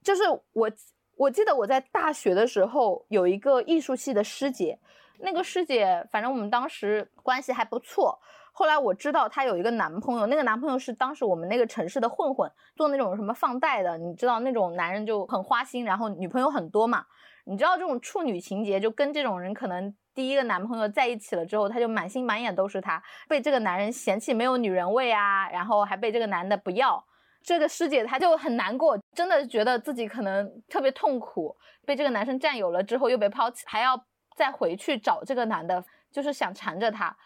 [0.02, 0.22] 就是
[0.54, 0.70] 我，
[1.16, 4.78] 我记得我在大学的时候有一个艺术系的师姐，
[5.18, 8.18] 那个师姐反正我们当时关系还不错。
[8.58, 13.96] 后来我知道她有一个男朋友，那个男朋友是当时我们那个城市的混混，做那种什么放贷的。
[13.96, 17.04] 你知道那种男人就很花心，然后女朋友很多嘛。
[17.44, 27.00] 你知道这种处女情节，就跟这种人可能第一个男朋友在一起了之后，他就满心满眼都是他，被这个男人嫌弃没有女人味啊，然后还被这个男的不要。
[27.44, 31.56] 这个师姐她就很难过，真的觉得自己可能特别痛苦，
[31.86, 33.96] 被这个男生占有了之后又被抛弃，还要
[34.36, 37.16] 再回去找这个男的，就是想缠着他，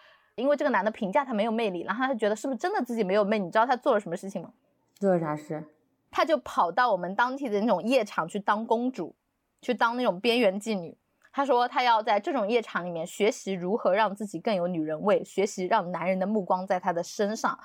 [0.42, 3.44] 因为这个男的评价他没有魅力，然后他觉得是不是真的自己没有魅力？
[3.44, 4.52] 你知道他做了什么事情吗？
[4.98, 5.64] 做了啥事？
[6.10, 9.14] 他就跑到我们当地的那种夜场去当公主，
[9.60, 10.98] 去当那种边缘妓女。
[11.32, 17.58] 他说他要在这种夜场里面学习如何让自己更有女人味，学习让男人的目光在他的身上，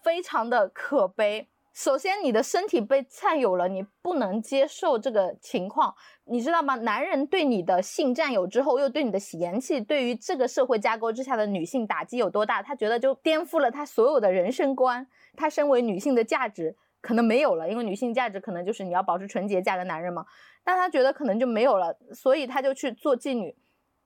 [0.00, 1.48] 非常的可悲。
[1.72, 5.94] 首先，你的身体被占有了，你不能接受这个情况，
[6.24, 6.74] 你知道吗？
[6.74, 12.60] 男人对你的性占有之后，又对你的嫌弃，对于这个社会架构之下的女性打击有多大？
[12.60, 15.06] 他觉得就颠覆了他所有的人生观，
[15.36, 20.26] 他身为女性的价值可能没有了，因为女性价值可能就是你要保持纯洁嫁个男人嘛。
[20.64, 23.56] 但他觉得可能就没有了，所以他就去做妓女，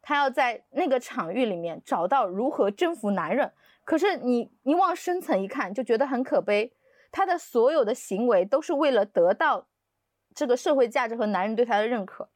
[0.02, 3.50] 他要在那个场域里面找到如何征服男人。
[3.84, 6.70] 可是你你往深层一看，就觉得很可悲。
[7.14, 9.68] 他的所有的行为都是为了得到
[10.34, 12.28] 这个社会价值和男人对他的认可。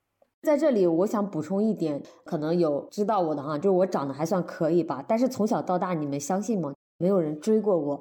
[0.43, 5.05] 在这里，我想补充一点，可能有知道我的哈，就是我长得还算可以吧。
[5.09, 6.73] 但是从小到大，你们相信吗？
[6.99, 8.01] 没有人追过我。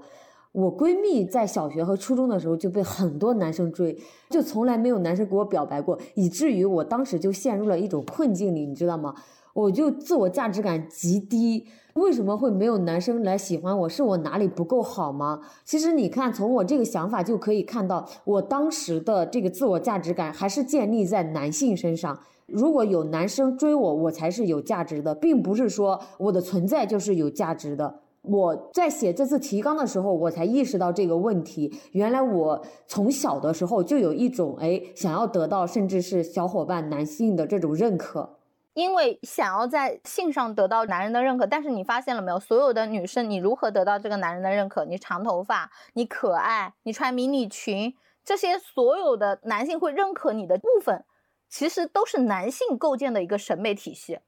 [0.51, 3.99] 我闺蜜在小学和初中的时候就被很多男生追，
[4.29, 9.15] 就从来没有男生给我表白过，以至于我当时就陷入了一种困境里，你知道吗？
[9.57, 13.89] 我就自我价值感极低，为什么会没有男生来喜欢我？
[13.89, 15.41] 是我哪里不够好吗？
[15.65, 22.19] 其实你看，从我这个想法就可以看到，我当时的这个自我价值感还是建立在男性身上。
[22.45, 28.01] 如果有男生追我，我才是有价值的，并不是说我的存在就是有价值的。
[28.21, 31.73] 我在写这次提纲的时候，我才意识到这个问题。
[31.93, 38.37] 原来我从小的时候就有一种哎，想要得到甚至是小伙伴男性的这种认可。
[38.77, 42.39] 因为想要在性上得到男人的认可，但是你发现了没有？
[42.39, 44.85] 所有的女生，你如何得到这个男人的认可？
[44.85, 51.03] 你长头发，你可爱，你穿迷你裙，这些所有的男性会认可你的部分，
[51.49, 54.19] 其实都是男性构建的一个审美体系。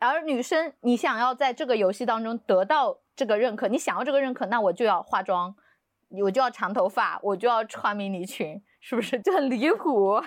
[0.00, 5.56] 而女生，你想要在这个游戏当中得到这个认可，你想要这个认可，那我就要化妆，
[6.24, 10.22] 我就要长头发，我就要穿迷你裙，是不是 就很离谱？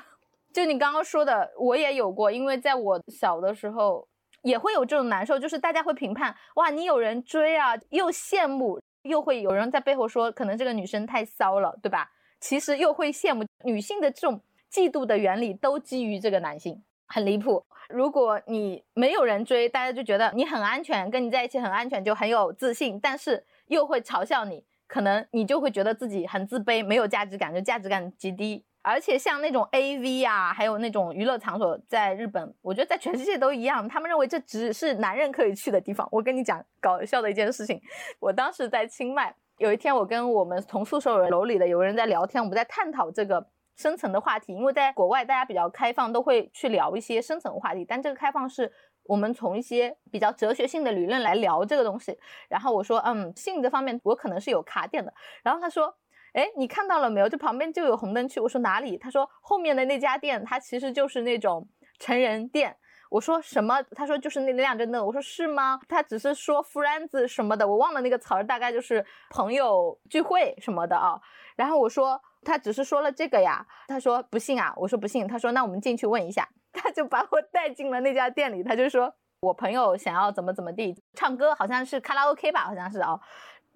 [0.57, 4.07] 就你刚刚说的，我也有过，因为在我小的时候
[4.41, 12.09] 也会有这种难受，就是大家会评判，哇，你有人追啊，又羡慕，又会有人在背后说，可能这个女生太骚了，对吧？
[12.39, 14.41] 其实又会羡慕女性的这种
[14.71, 17.63] 嫉妒的原理都基于这个男性，很离谱。
[17.89, 28.65] 如果你没有人追，大家就觉得你很安全，跟你在一起很安全，就很有自信，但是又会嘲笑你，可能你就会觉得自己很自卑，没有价值感，就价值感极低。
[28.89, 33.85] 而且像那种 A V 啊，还有那种娱乐场所，在日本，我觉得在全世界都一样。
[33.85, 36.07] 他们认为这只是男人可以去的地方。
[36.09, 37.81] 我跟你讲搞笑的一件事情，
[38.17, 44.53] 我当时在清迈，有一天我跟我们同宿舍楼里的有个人在聊天，我们在探讨这个深层的话题。
[44.53, 48.71] 因为在国外，大家比较开放，都会去聊一些深层话题，但这个开放是
[49.03, 52.17] 我们从一些比较哲学性的理论来聊这个东西。
[52.47, 55.13] 然后我说，嗯，性这方面我可能是有卡点的。
[55.43, 55.93] 然后他说。
[56.37, 57.27] 哎，你看到了没有？
[57.27, 58.39] 这旁边就有红灯区。
[58.39, 58.95] 我说哪里？
[58.95, 61.67] 他说后面的那家店，它其实就是那种
[61.97, 62.77] 成人店。
[63.09, 63.81] 我说什么？
[63.95, 65.03] 他说就是那辆真的。
[65.03, 65.79] 我说是吗？
[65.89, 71.19] 他只是说 friends 什么的，我忘了那个词儿，大概就是朋友聚会什么的啊。
[71.55, 73.65] 然后我说他只是说了这个呀。
[73.87, 74.71] 他说不信啊。
[74.77, 75.27] 我说不信。
[75.27, 76.47] 他说那我们进去问一下。
[76.71, 78.61] 他就把我带进了那家店里。
[78.61, 83.19] 他就说我朋友想要怎么怎么地唱歌，好像是卡拉 OK 吧，好像是啊。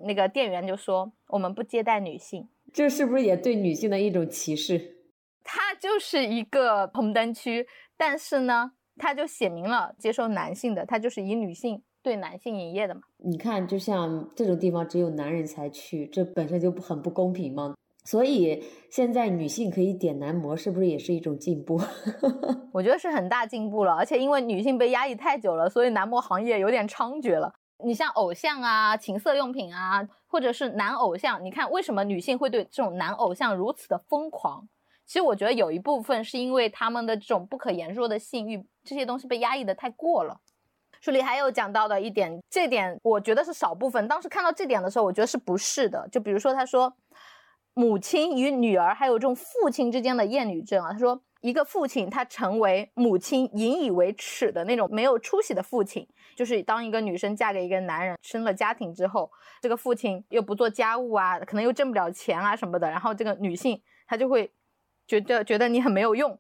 [0.04, 4.98] 那个店员就说：“我们不接待女性，这是不是也对女性的一种歧视？”
[5.44, 13.02] 它就是一个红灯区，但是呢，它就写明了接受男性的，它就是以女性对男性营业的嘛。
[13.18, 17.74] 你看，就像这种地方只有男人才去，这本身就很不公平嘛。
[18.04, 21.80] 所以现在女性可以点男模，是不是也是一种进步？
[22.74, 27.54] 我觉得是很大进步了，而且因为女性被压抑太久了，所以男模行业有点猖獗了。
[27.84, 34.68] 你像偶像啊、情色用品啊，或者是男偶像，你看为什么女性会对这种男偶像如此的疯狂？
[35.06, 40.40] 其实我觉得有一部分是因为他们的这种不可言说的性欲，这些东西被压抑的太过了。
[41.02, 44.08] 书里还有讲到的一点，这点我觉得是少部分。
[44.08, 46.08] 当时看到这点的时候，我觉得是不是的？
[46.10, 46.94] 就比如说他说，
[47.74, 51.24] 母亲与女儿还有这种父亲之间的厌女症啊，他说。
[51.42, 64.54] 一个父亲，他成为母亲引以为耻的那种没有出息的父亲，就是当一个女生嫁给一个男人，生了家庭之后，这个父亲又不做家务啊，可能又挣不了钱啊什么的，然后这个女性她就会
[65.08, 66.40] 觉得觉得你很没有用，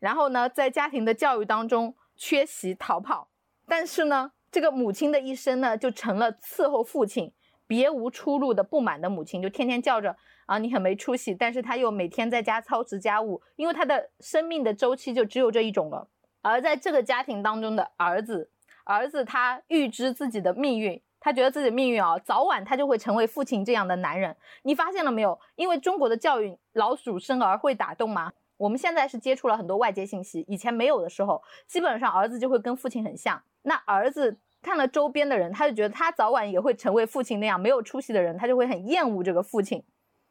[0.00, 3.30] 然后呢，在家庭的教育当中缺席逃跑，
[3.68, 7.32] 但是呢，这个母亲的一生呢，就成了伺候父亲，
[7.70, 10.16] 别无出路的不满的母亲，就天天叫着
[10.46, 16.08] 啊你很没出息，但是他又每天在家操持家务，因为他的生命的周期就只有这一种了。
[16.42, 18.50] 而在这个家庭当中的儿子，
[18.82, 24.36] 儿子他预知自己的命运，他觉得自己命运啊，早晚他就会成为父亲这样的男人。
[24.64, 25.38] 你发现了没有？
[25.54, 28.32] 因为中国的教育，老鼠生儿会打洞吗？
[28.56, 33.40] 我们现在是接触了很多外界信息，以前没有的时候，基本上儿子就会跟父亲很像。
[33.62, 34.38] 那儿子。
[34.62, 39.82] 看了周边的人，他就觉得他早晚也会成为父亲那样没有出息的人，他就会很厌恶这个父亲。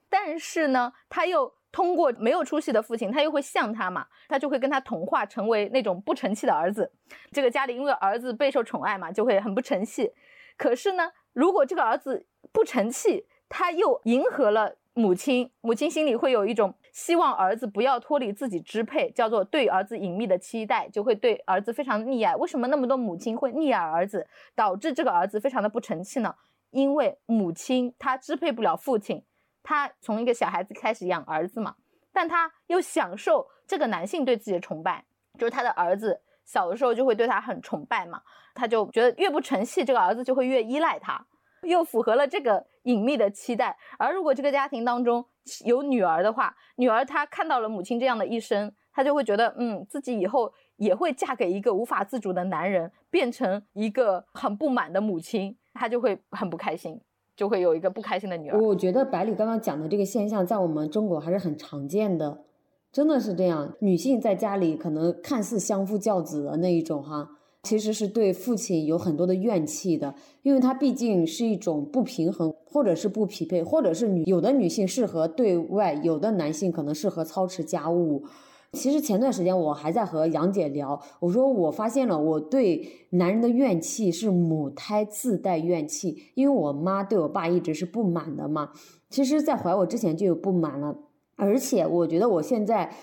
[0.09, 6.91] 但是呢，他又通过没有出息的父亲，他又会像他嘛，他就会跟他同化，成为那种不成器的儿子。
[7.31, 10.11] 这个家里因为儿子备受宠爱嘛，就会很不成器。
[10.57, 16.73] 可是呢，如果这个儿子不成器，他又迎合了母亲，母亲心里会有一种。
[16.91, 22.35] 希望儿子不要脱离自己支配，叫做对儿子隐秘的期待，就会对儿子非常溺爱。
[22.35, 26.35] 为什么那么多母亲会溺爱儿子，导致这个儿子非常的不成器呢？
[26.71, 29.23] 因为母亲她支配不了父亲，
[29.63, 31.75] 她从一个小孩子开始养儿子嘛，
[32.11, 35.05] 但她又享受这个男性对自己的崇拜，
[35.37, 38.21] 就是他的儿子小的时候就会对他很崇拜嘛，
[38.53, 41.25] 他就觉得越不成器，这个儿子就会越依赖他。
[41.63, 45.23] 又符合了这个隐秘的期待，而如果这个家庭当中
[45.65, 56.99] 有女儿的话，女儿她看到了母亲这样的一生，她就会觉得，嗯，自己以后也会嫁给一个无法自主的男人，变成一个很不满的母亲，她就会很不开心，
[57.35, 58.59] 就会有一个不开心的女儿。
[58.59, 62.45] 我觉得百里刚刚讲的这个现象，在我们中国还是很常见的，
[62.91, 67.29] 真的是这样，女性在家里可能看似相夫教子的那一种哈。
[67.63, 78.23] 其实是对父亲有很多的怨气的，因为他毕竟是一种不平衡，或者是不匹配，或者是女有的女性适合对外，有的男性可能适合操持家务。
[78.71, 88.69] 其实前段时间我还在和杨姐聊，我说我发现了我对男人的怨气是母胎自带怨气，因为我妈对我爸一直是不满的嘛。
[89.09, 90.95] 其实，在怀我之前就有不满了，
[91.35, 92.93] 而且我觉得我现在。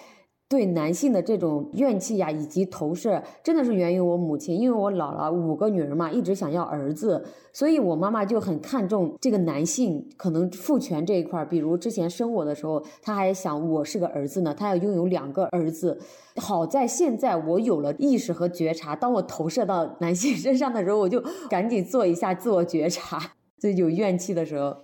[0.48, 4.56] 对男性的这种怨气呀，以及投射，真的是源于我母亲。
[4.56, 11.48] 因为我姥姥五个女儿嘛，一直想要儿子，所以我妈妈就很看重这个男性可能父权这一块儿。
[11.48, 15.98] 比如之前生我的时候，她还想我是个儿子呢，她要拥有两个儿子。
[16.36, 21.20] 好在现在我有了意识和觉察，当我投射到男性身上的时候，我就
[21.50, 23.18] 赶紧做一下自我觉察。
[23.58, 24.76] 就有怨气的时候，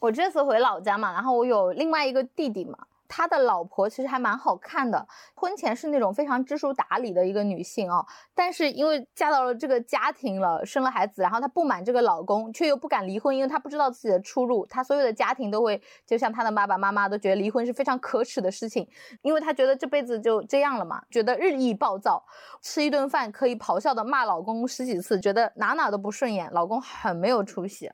[0.00, 2.76] 我这次回老家嘛，然后我有另外一个弟弟嘛。
[3.08, 18.86] 他的老婆其实还蛮好看的，婚前是那种非常知书达理的一个女性哦，但是因为嫁到了这个家庭了，生了孩子，然后她不满这个老公，却又不敢离婚，因为她不知道自己的出路，她所有的家庭都会，就像她的爸爸妈妈都觉得离婚是非常可耻的事情，
[19.22, 22.22] 因为她觉得这辈子就这样了嘛，觉得日益暴躁，
[22.60, 27.90] 吃一顿饭可以咆哮的骂老公十几次，觉得哪哪都不顺眼，老公很没有出息。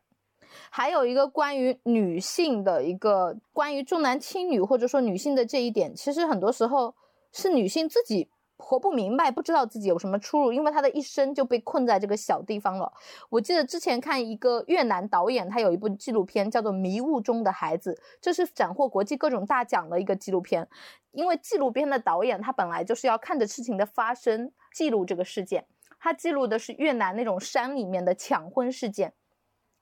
[0.70, 6.94] 还有一个关于女性的一个关于重男轻女或者说女性的这一点，其实很多时候
[7.32, 12.92] 是女性自己活不明白，不知道自己有什么出路，因为她的一生就被困在这个小地方了。
[13.28, 20.66] 我记得之前看一个越南导演，他有一部纪录片叫做《迷雾中的孩子》，这是斩获国际各种大奖的一个纪录片。
[21.11, 25.66] 因为纪录片的导演他本来就是要看着事情的发生，记录这个事件，
[25.98, 29.12] 他记录的是越南那种山里面的抢婚事件。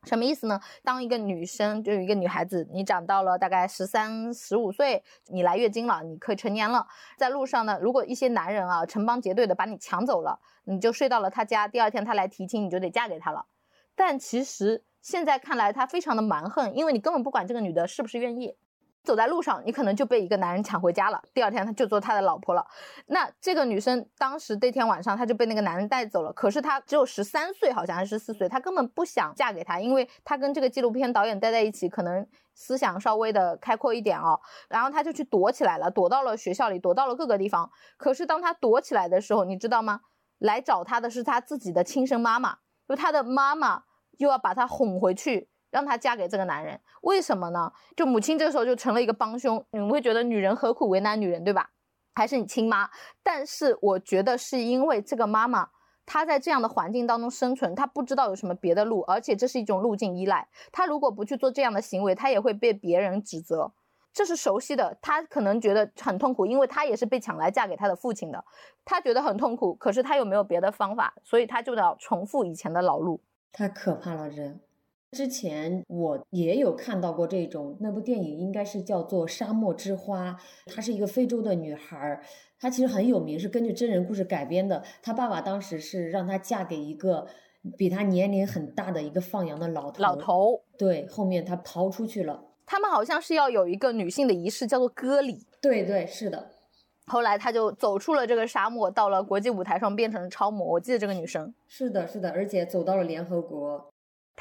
[0.04, 0.60] 什么意思呢？
[0.82, 6.84] 当一个女生，就一个女孩子，你长到了大概十三、十五岁，你来月经了，你可以成年了。
[7.16, 13.46] 在路上呢，如果一些男人啊成帮结队的把你抢走了，你就睡到了他家，第二天他来提亲，你就得嫁给他了。
[13.94, 18.56] 但其实现在看来，他非常的蛮横，因为你根本不管这个女的是不是愿意。
[19.04, 21.20] 走在路上，你可能就被一个男人抢回家了。
[21.34, 22.64] 第二天，他就做他的老婆了。
[23.06, 26.32] 那这个女生当时那天晚上，她就被那个男人带走了。
[26.32, 34.38] 可是她只有十三岁，好像还是十四岁，她根本不想嫁给他，因为她跟这个纪录片导演待在一起，可能思想稍微的开阔一点哦。
[34.68, 37.70] 然后她就去躲起来了，躲到了学校里，躲到了各个地方。
[37.96, 40.00] 可是当她躲起来的时候，你知道吗？
[40.38, 43.82] 来找她的是她自己的亲生妈妈，就她的妈妈
[44.18, 45.48] 又要把她哄回去。
[45.72, 47.72] 让她嫁给这个男人，为什么呢？
[47.96, 51.70] 就母亲这个时候就成了一个帮凶，你们会觉得女人何苦为难女人，对吧？
[52.14, 52.90] 还是你亲妈？
[53.22, 55.70] 但是我觉得是因为这个妈妈
[56.04, 60.46] 她在这样的环境当中生存，她不知道有什么别的路，而且这是一种路径依赖。
[60.70, 63.72] 她如果不去做这样的行为，她也会被别人指责，
[64.12, 64.98] 这是熟悉的。
[65.00, 68.44] 她可能觉得很痛苦，因为她也是被抢来嫁给她的父亲的，
[68.84, 73.22] 她觉得很痛苦，可是她又没有别的方法，所以她就要重复以前的老路。
[73.50, 74.60] 太可怕了，人。
[75.12, 80.30] 之前我也有看到过这种那部电影，应该是叫做《沙漠之花》。
[80.74, 82.18] 她是一个非洲的女孩，
[82.58, 84.82] 她其实很有名，是根据真人故事改编的。
[85.02, 87.26] 她爸爸当时是让她嫁给一个
[87.76, 90.02] 比她年龄很大的一个放羊的老头。
[90.02, 92.44] 老头，对，后面她逃出去了。
[92.64, 95.46] 他们好像是要有一个女性的仪式，叫做割礼。
[95.60, 96.52] 对对，是的。
[97.06, 100.64] 后来她就走出了这个沙漠，到了国际舞台上，变成了超模。
[100.64, 101.52] 我记得这个女生。
[101.68, 103.91] 是的，是的，而且走到了联合国，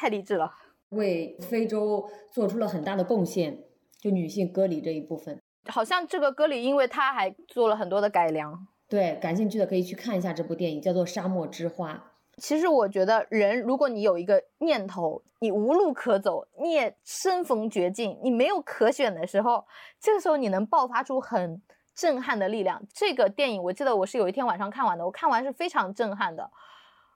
[0.01, 0.51] 太励志了，
[0.89, 3.55] 为非洲做出了很大的贡献。
[3.99, 5.39] 就女性割礼这一部分，
[5.69, 8.67] 好像这个割礼，因为他还做了很多的改良。
[8.89, 11.93] 对，感兴趣的可以去看一下这部电影，叫做《沙漠之花》。
[12.37, 19.63] 其实我觉得，人如果你有一个念头，你无路可走，你也身逢绝境，你没有可选的时候，
[19.99, 21.61] 这个时候你能爆发出很
[21.93, 22.81] 震撼的力量。
[22.91, 26.49] 这个电影我记得我是有一天晚上看完的，我看完是非常震撼的。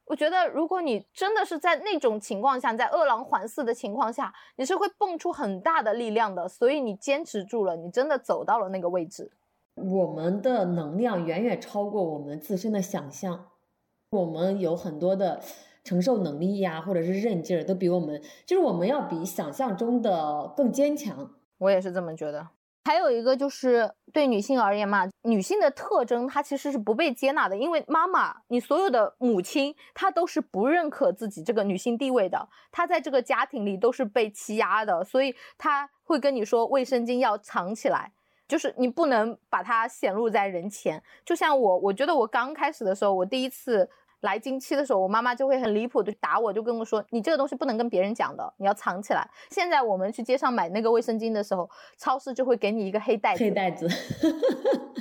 [0.05, 6.47] 我觉得，如果你真的是在那种情况下，在饿狼环伺的情况下，你是会蹦出很大的力量的。
[6.47, 9.31] 所以你坚持住了，你真的走到了那个位置。
[9.73, 13.47] 我们的能量远远超过我们自身的想象。
[14.11, 15.41] 我们有很多的
[15.83, 21.31] 承受能力呀，或者是韧劲儿，都比我们，就是我们要比想象中的更坚强。
[21.57, 22.47] 我也是这么觉得。
[22.85, 38.11] 还有一个就是对女性而言嘛，女性的特征她其实是不被接纳的，因为妈妈，你所有的母亲，她都是不认可自己这个女性地位的，她在这个家庭里都是被欺压的，所以她会跟你说卫生巾要藏起来，
[38.47, 41.01] 就是你不能把它显露在人前。
[41.25, 43.89] 就像我，我觉得我刚开始的时候，我第一次。
[44.21, 53.87] 来经期的时候，我妈妈就会很离谱的打我，就跟我说：“你这个东西不能跟别人讲的，你要藏起来。”现在我们去街上买那个卫生巾的时候，超市就会给你一个黑袋子，黑袋子，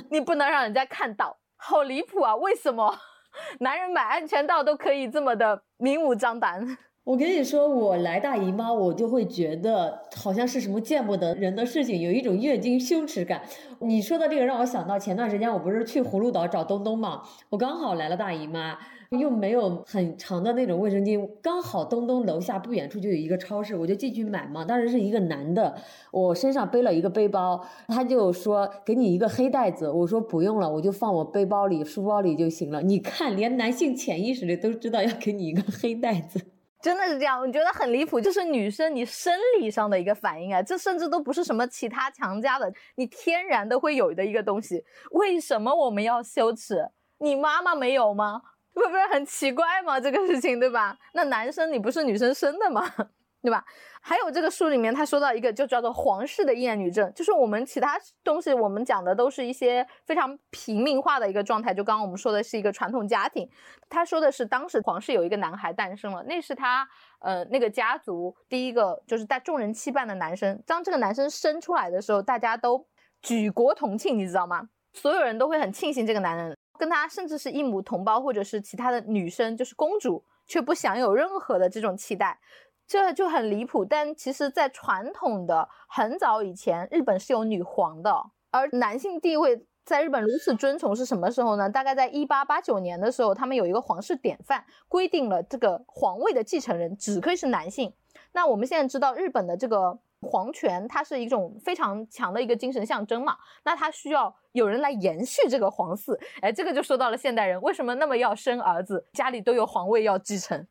[0.09, 2.35] 你不能让人家看到，好离谱啊！
[2.35, 2.95] 为什么
[3.59, 6.77] 男人买安全套都可以这么的明目张胆？
[7.03, 13.43] 我跟你说，我来大姨妈，我就会觉得好像是什么见不得人的事情，有一种月经羞耻感。
[13.79, 18.77] 你说的这个让我想到前段时间我不是去葫芦岛找东东嘛，我刚好来了大姨妈。
[19.09, 24.65] 又没有很长的那种卫生巾，刚好东东楼下不远处就有一个超市，我就进去买嘛。
[24.65, 25.75] 当时是一个男的，
[26.11, 32.81] 我身上背了一个背包，他就说给你一个黑袋子，我说不用了，我就放我背包里、书包里就行了。
[32.81, 36.39] 你看，连男性潜意识里都知道要给你一个黑袋子，
[36.81, 37.39] 真的是这样？
[37.39, 44.83] 我觉得很离谱，就是女生你生理上的一个反应啊，这甚至都不是什么其他强加的，你天然的会有的一个东西。
[45.11, 46.89] 为什么我们要羞耻？
[47.19, 48.41] 你妈妈没有吗？
[48.75, 49.99] 会不会很奇怪吗？
[49.99, 50.97] 这个事情，对吧？
[51.13, 52.83] 那男生你不是女生生的吗？
[53.41, 53.63] 对吧？
[54.01, 61.71] 还有这个书里面他说到一个就叫做皇室的厌女症，就是我们其他东西我们讲的都是一些非常平民化的一个状态。
[61.71, 63.47] 就刚刚我们说的是一个传统家庭，
[63.87, 66.87] 他说的是当时皇室有一个男孩诞生了，那是他
[67.19, 70.59] 呃那个家族第一个就是在众人期盼的男生。
[70.65, 72.87] 当这个男生生出来的时候，大家都
[73.21, 74.69] 举国同庆，你知道吗？
[74.93, 76.54] 所有人都会很庆幸这个男人。
[76.77, 82.39] 跟他甚至是一母同胞，或者是其他的女生，就是公主，却不享有任何的这种期待，
[82.87, 83.83] 这就很离谱。
[83.83, 88.13] 但其实，在传统的很早以前，日本是有女皇的，
[88.51, 91.69] 而男性地位在日本如此尊崇是什么时候呢？
[91.69, 97.93] 大概在一八八九年的时候，他们有一个皇室典范，规定了这个皇位的继承人只可以是男性。
[98.33, 99.99] 那我们现在知道，日本的这个。
[100.25, 110.67] 皇权它是一种非常强的一个精神象征嘛，那它需要有人来延续这个皇嗣，哎，这个就说到了现代人为什么那么要生儿子，家里都有皇位要继承。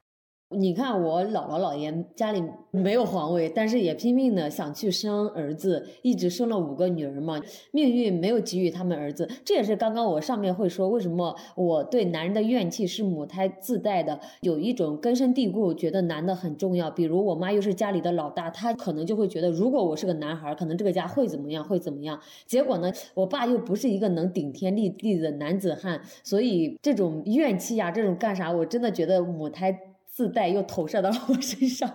[0.56, 7.40] 你看我姥姥姥爷家里没有皇位，但是也拼命的想去生儿子，一直生了五个女儿嘛。
[7.72, 16.90] 命运没有给予他们儿子，这也是刚刚我上面会说为什么我对男人的怨气是母胎自带的，有一种根深蒂固，觉得男的很重要。
[16.90, 22.20] 比如我妈又是家里的老大，她可能就会觉得如果我是个男孩，可能这个家会怎么样，会怎么样。
[22.46, 29.93] 结果呢，我爸又不是一个能顶天立地的男子汉，所以这种怨气呀，这种干啥，我真的觉得母胎。
[30.14, 31.90] 自带又投射到了我身上，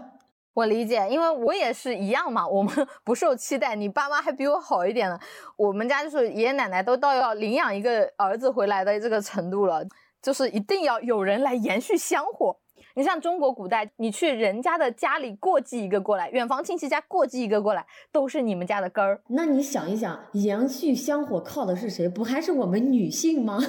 [0.54, 2.46] 我理解，因为我也是一样嘛。
[2.46, 2.74] 我们
[3.06, 5.18] 不受期待，你爸妈还比我好一点呢。
[5.56, 9.82] 我们家就是爷爷奶奶都到要领养一个儿子回来的这个程度了，
[10.22, 12.58] 就是一定要有人来延续香火。
[12.96, 19.22] 你像中国古代，你去人家的家里过继一个过来，远房亲戚家过继一个过来，都是你们家的根儿。
[19.28, 22.10] 那你想一想，延续香火靠的是谁？
[22.10, 23.60] 不还是我们女性吗？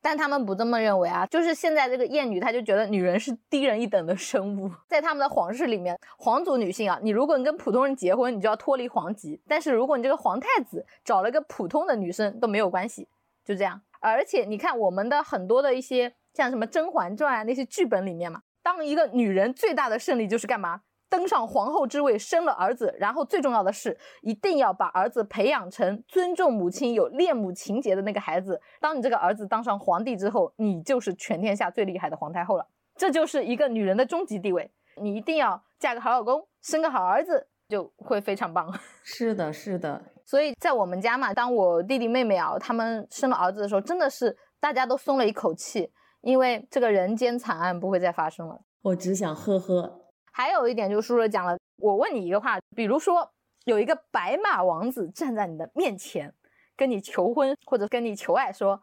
[0.00, 13.08] 但他们不这么认为啊，就是现在这个艳女，她就觉得女人是低人一等的生物， 在他们的皇室里面，皇族女性啊，你如果你跟普通人结婚，你就要脱离皇籍；但是如果你这个皇太子找了个普通的女生都没有关系，
[13.44, 13.80] 就这样。
[14.00, 20.82] 而且你看我们的很多的一些像什么《甄嬛传》啊那些剧本里面嘛，当一个女人最大的胜利就是干嘛？
[21.10, 28.60] 登上皇后之位，生了儿子，然后最重要的是，一定要把儿子培养成尊重母亲、有恋母情节的那个孩子。
[28.80, 32.66] 当你这个儿子当上皇帝之后，你就是全天下最厉害的皇太后了。
[32.96, 34.70] 这就是一个女人的终极地位。
[35.00, 38.68] 你一定要嫁个好老公，生个好儿子，就会非常棒。
[39.02, 40.02] 是的，是的。
[40.26, 45.90] 所以在我们家嘛，当我弟弟妹妹啊他们生了儿子的时候，真的是大家都松了一口气，
[46.20, 48.60] 因为这个人间惨案不会再发生了。
[48.82, 49.97] 我只想呵呵。
[50.38, 53.28] 还有一点就是叔叔讲了，我问你一个话，比如说
[53.64, 56.32] 有一个白马王子站在你的面前，
[56.76, 58.80] 跟你求婚或者跟你求爱，说：“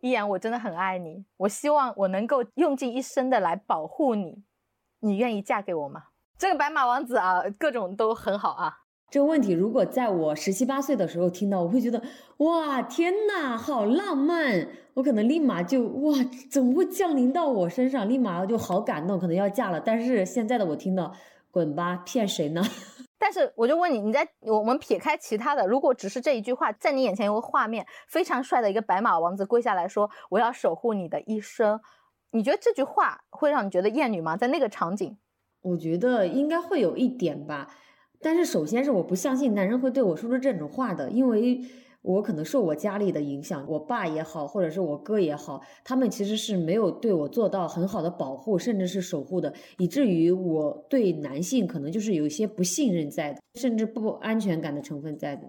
[0.00, 4.42] 依然，我真的很爱你，我希望我能够用尽一生的来保护你，
[5.00, 6.04] 你愿意嫁给我吗？”
[6.40, 8.83] 这个白马王子啊，各种都很好啊。
[9.10, 12.02] 这个问题如果在我十七八岁的时候听到，我会觉得
[12.38, 14.68] 哇，天呐，好浪漫！
[14.94, 16.14] 我可能立马就哇，
[16.50, 18.08] 怎么会降临到我身上？
[18.08, 19.80] 立马就好感动，可能要嫁了。
[19.80, 21.12] 但是现在的我听到，
[21.50, 22.62] 滚吧，骗谁呢？
[23.16, 31.80] 但是我就问你，你在我们撇开其他的，如果只是这一句话，在你眼前有个画面，非常帅的一个白马王子跪下来说：“我要守护你的一生。”
[32.32, 34.36] 你觉得这句话会让你觉得厌女吗？
[34.36, 35.16] 在那个场景，
[35.62, 37.68] 我觉得应该会有一点吧。
[38.24, 41.60] 但是首先是我不相信男人会对我说出这种话的，因为
[42.00, 55.42] 我可能受我家里的影响，我爸也好，或者是我哥也好，他们其实是没有对我做到很好的保护，甚至是守护的，以至于我对男性可能就是有一些不信任在的，甚至不安全感的成分在的。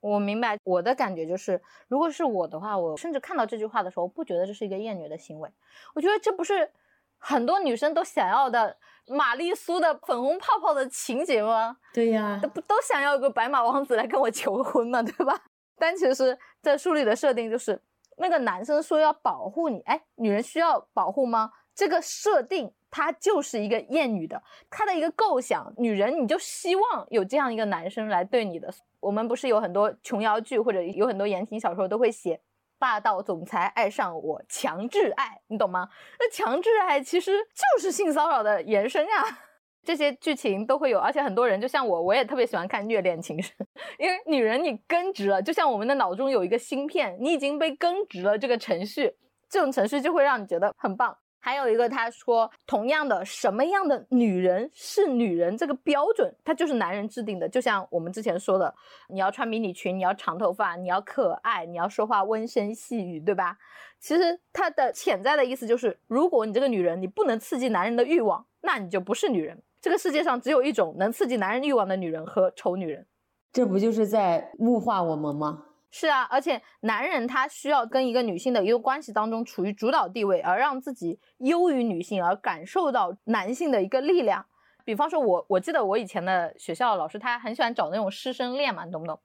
[0.00, 5.48] 我明白，我的感觉就是，如果是我的话，我甚至看到这句话的时候，不觉得这是一个厌女的行为，
[5.94, 6.68] 我觉得这不是
[7.16, 8.76] 很多女生都想要的。
[9.08, 11.76] 玛丽苏的粉红泡泡的情节吗？
[11.92, 15.02] 对呀，不都想要一个白马王子来跟我求婚嘛？
[15.02, 15.40] 对吧？
[15.78, 17.80] 但其实，在书里的设定就是，
[18.18, 21.52] 那个男生说要保护你，哎，女人需要保护吗？
[21.74, 28.68] 这个设定它就是一个厌女的，它的一个构想，女人你就希望有这样一个男生来对你的。
[29.00, 32.40] 我们不是有很多琼瑶剧或者有很多言情小说都会写。
[32.78, 35.88] 霸道总裁爱上我，强制爱你懂吗？
[36.18, 39.38] 那强制爱其实就是性骚扰的延伸呀。
[39.84, 43.54] 这些剧情都会有，而且很多人就像我，我也特别喜欢看虐恋情深，
[43.98, 49.16] 因为女人你根植了，就像我们的脑中有一个芯片，你已经被根植了这个程序，
[49.48, 51.16] 这种程序就会让你觉得很棒。
[51.40, 57.48] 还有一个，他说，同样的，什么样的女人是女人这个标准，它就是男人制定的。
[57.48, 58.74] 就像我们之前说的，
[59.08, 63.56] 你要穿迷你裙，你要长头发，你要可爱，你要说话温声细语，对吧？
[64.00, 69.62] 其实它的潜在的意思就是，如果你这个女人你不能刺激男人的欲望，那你就不是女人。
[69.80, 73.06] 这个世界上只有一种能刺激男人欲望的女人和丑女人，
[73.52, 75.66] 这不就是在物化我们吗？
[75.90, 84.44] 是啊，而且男人他需要跟一个女性的一个关系当中处于主导地位，而让自己优于女性，而感受到男性的一个力量。
[84.84, 89.18] 比方说，我我记得我以前的学校老师，他很喜欢找那种师生恋嘛，你懂不懂？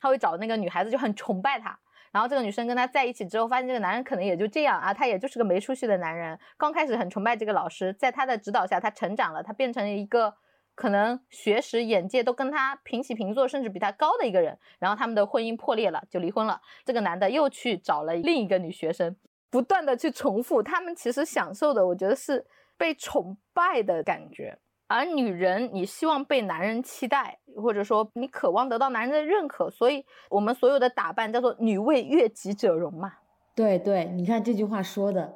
[0.00, 1.78] 他会找那个女孩子就很崇拜他，
[2.12, 6.38] 然后这个女生跟他在一起之后，发现这个男人可能也就这样啊，他也就是个没出息的男人。
[6.58, 10.34] 刚开始很崇拜这个老师，在他的指导下，他成长了，他变成了一个。
[10.80, 16.58] 可能学识、眼界都跟他平起平坐，甚至比他高的一个人，然后他们的婚姻破裂了，就离婚了。
[16.86, 19.14] 这个男的又去找了另一个女学生，
[19.50, 20.62] 不断的去重复。
[20.62, 22.46] 他们其实享受的，我觉得是
[22.78, 24.56] 被崇拜的感觉。
[24.88, 33.12] 而女人，你希望被男人期待，或者说你渴望得到男人的认可，所以我们所有的打扮叫做“女为悦己者容”嘛。
[33.54, 35.34] 对对，你看这句话说的，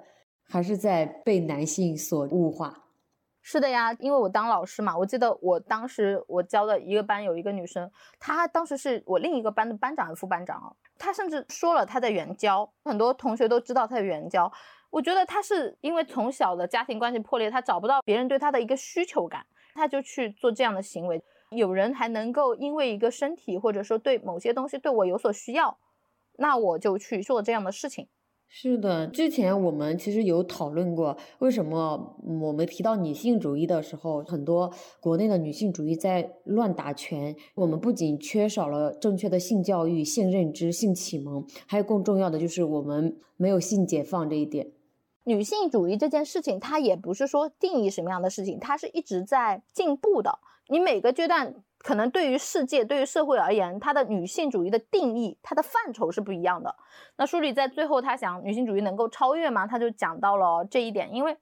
[0.49, 2.84] 还是在被男性所物化。
[3.47, 7.89] 是的呀，因为我当老师嘛，我记得我当时我教的一个班有一个女生，
[8.19, 14.51] 她当时是我另一个班的班长副班长啊，她甚至说了她在援交，很多同学都知道她在援交。
[14.89, 21.23] 我觉得她是因为从小的家庭关系破裂，她找不到别人对她的一个需求感，她就去做这样的行为。
[21.51, 25.77] 有人还能够因为一个身体或者说对某些东西对我有所需要，
[26.39, 28.09] 那我就去做这样的事情。
[28.57, 37.35] 是的，之前我们其实有讨论过，为什么我们提到女性主义的时候，很多国内的女性主义在乱打拳。
[37.57, 44.71] 我们不仅缺少了正确的性教育、性认知、性启蒙，还有更重要的就是我们没有性解放这一点。
[45.25, 50.39] 女性主义这件事情，它也不是说定义什么样的事情，它是一直在进步的。
[50.69, 51.57] 你每个阶段。
[51.85, 56.75] 可能对于世界、对于社会而言，它的女性主义的定义、它的范畴是不一样的。
[57.17, 59.67] 那书里在最后，他想女性主义能够超越吗？
[59.67, 61.15] 他就讲到了这一点。
[61.15, 61.37] 因为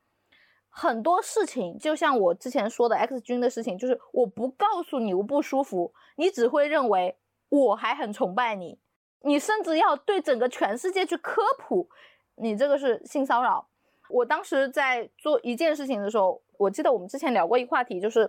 [0.69, 7.17] 很多事情，就像我之前说的 X 君的事情，就是我不告诉你我不舒服，你只会认为
[7.49, 8.77] 我还很崇拜你，
[9.21, 11.89] 你甚至要对整个全世界去科普，
[12.35, 13.69] 你这个是性骚扰。
[14.09, 18.29] 我当时在做一件事情的时候，我记得我们之前聊过一个话题，就是。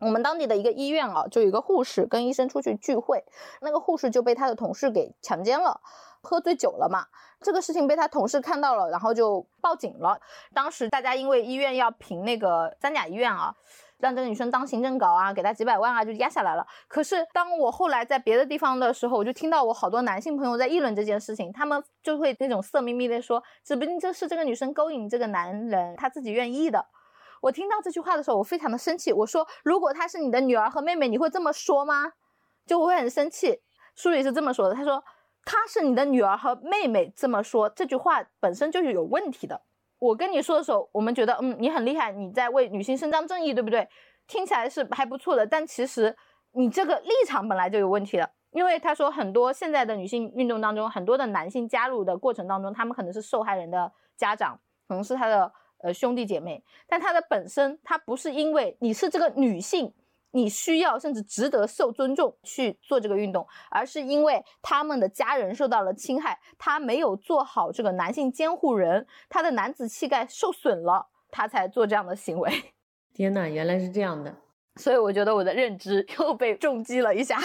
[0.00, 3.24] 我们当地的一个医院啊，就有一个护士跟医生出去聚会，
[3.60, 5.80] 那个护士就被他的同事给强奸了，
[6.20, 7.06] 喝醉酒了嘛。
[7.40, 10.20] 这个事情被他同事看到了，然后就报警了。
[10.54, 13.54] 当时大家因为医院要评那个三甲医院啊，
[13.98, 16.66] 让这个女生当行政稿啊，给她几百万啊，就压下来了。
[16.88, 26.84] 可是当我后来在别的地方的时候，我就听到我好多男性朋友在议论这件事情，他们就会那种色眯眯的说，指不定这是这个女生勾引这个男人，她自己愿意的。
[27.40, 29.12] 我听到这句话的时候，我非常的生气。
[29.12, 32.12] 我说，如果她是你的女儿和妹妹，你会这么说吗？
[32.66, 33.60] 就我会很生气。
[33.94, 35.02] 书里是这么说的，他说。
[35.44, 39.58] 她是你的女儿和妹妹，这么说这句话本身就是有问题的。
[39.98, 43.88] 我跟你说的时候，我们觉得，嗯，你很厉害，你在为女性伸张正义，对不对？
[44.26, 45.46] 听起来是还不错的。
[45.46, 46.14] 但其实
[46.52, 59.92] 你这个立场本来就有问题了，因为他说很多现在的女性运动当中，很多的男性加入的过程当中，他们可能是受害人的家长，可能是他的呃兄弟姐妹，但他的本身他不是因为你是这个女性。
[60.30, 72.52] 你需要甚至值得受尊重去做这个运动，而是因为他们的家人受到了侵害，他没有做好这个男性监护人，他的男子气概受损了，他才做这样的行为。
[73.14, 74.36] 天呐，原来是这样的，
[74.76, 77.38] 所以我觉得我的认知又被重击了一下。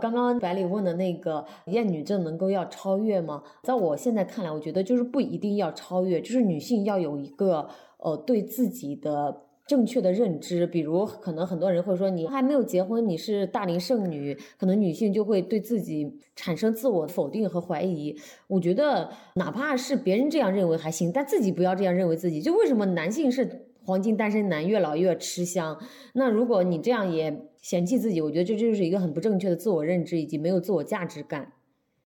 [0.00, 3.42] 刚刚百里问的那个厌女症能够要超越吗？
[3.62, 9.42] 在我现在看来，我觉得就是不一定要超越，就是女性要有一个呃对自己的。
[9.66, 18.16] 正确的认知，比如可能很多人会说你还没有结婚，你是大龄剩女，可能女性就会对自己产生自我否定和怀疑。
[18.48, 22.42] 我觉得哪怕是别人这样认为还行，但自己不要这样认为自己。
[22.42, 25.76] 就为什么男性是黄金单身男，越老越吃香？
[26.14, 31.52] 那如果你这样也嫌弃自己，我觉得这就是一个很不正确的自我认知，以及没有自我价值感。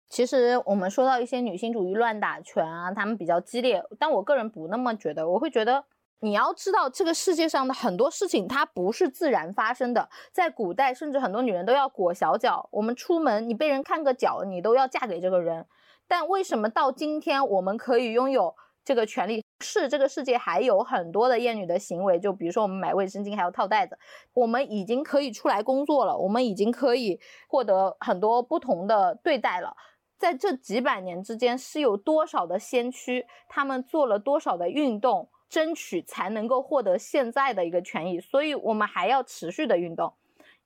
[0.08, 5.84] 其实我们说到一些女性主义乱打拳啊，他们比较激烈，但我个人不那么觉得，我会觉得。
[6.20, 10.08] 你要知道，这个世界上的很多事情它不是自然发生的。
[10.32, 12.66] 在古代，甚至很多女人都要裹小脚。
[12.72, 15.66] 我们出门，你被人看个脚，你都要嫁给这个人。
[16.08, 18.54] 但为什么到今天我们可以拥有
[18.84, 19.42] 这个权利？
[19.60, 23.98] 是这个世界还有很多的厌女的行为，就比如说我们买卫生巾还要套袋子。
[24.34, 27.18] 我们已经可以出来工作了，我们已经可以
[27.48, 29.74] 获得很多不同的对待了。
[30.18, 35.30] 在这几百年之间，是有多少的先驱，他们做了多少的运动？
[35.48, 40.12] 争取才能够获得现在的一个权益，所以我们还要持续的运动。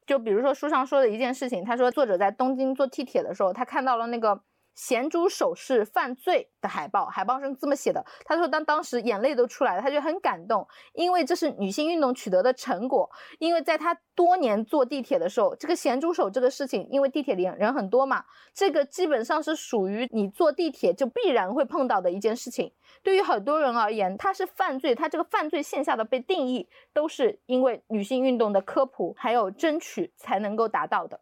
[0.07, 4.41] 就比如说书上说的一件事情，他说作者在东京坐地铁的时候，他看到了那个。
[4.79, 8.01] 咸猪手是犯罪的海报，海报是这么写的。
[8.25, 13.11] 他说，当当时眼泪都出来了，他就很感动，因为这是女性运动取得的成果。
[13.41, 18.25] 因为在他多年坐地铁的时候，这个咸猪手这个事情，因为地铁里人很多嘛，
[18.55, 22.73] 这个基本上是属于你坐地铁就必然会碰到的一件事情。
[23.03, 31.21] 对于很多人而言，它是犯罪，它这个犯罪线下的被定义，都是因为女性运动的科普还有争取才能够达到的。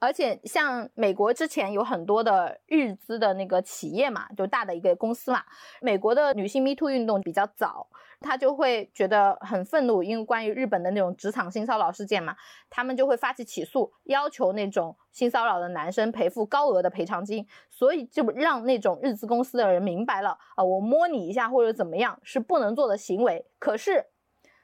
[0.00, 5.42] 而且像美国之前有很多的日资的那个企业嘛，就大的一个公司嘛。
[5.80, 7.88] 美国的女性 Me Too 运动比较早，
[8.20, 12.36] 他就会觉得很愤怒，因为关于日本的那种职场性骚扰事件嘛，
[12.70, 17.44] 他们就会发起起诉，要求那种性骚扰的男生赔付高额的赔偿金。
[17.68, 23.44] 所以就让那种日资公司的人明白了啊，我摸你一下或者怎么样是不能做的行为。
[23.58, 24.06] 可是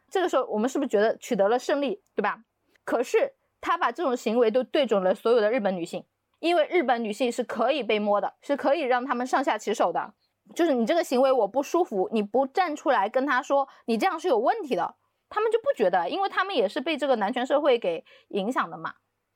[0.08, 2.44] 这个时候我们是不是觉得取得了胜利，对吧？
[2.84, 3.34] 可是。
[3.64, 6.04] 他把这种行为都对准了所有的日本女性，
[6.38, 10.12] 因为日本女性是可以被摸的，是可以让他们上下其手的。
[10.54, 14.96] 就是你这个行为我不舒服，你不站出来跟他说你这样是有问题的，
[15.30, 18.92] 他们就不觉得，因为他们也是被这个男权社会给影响的嘛。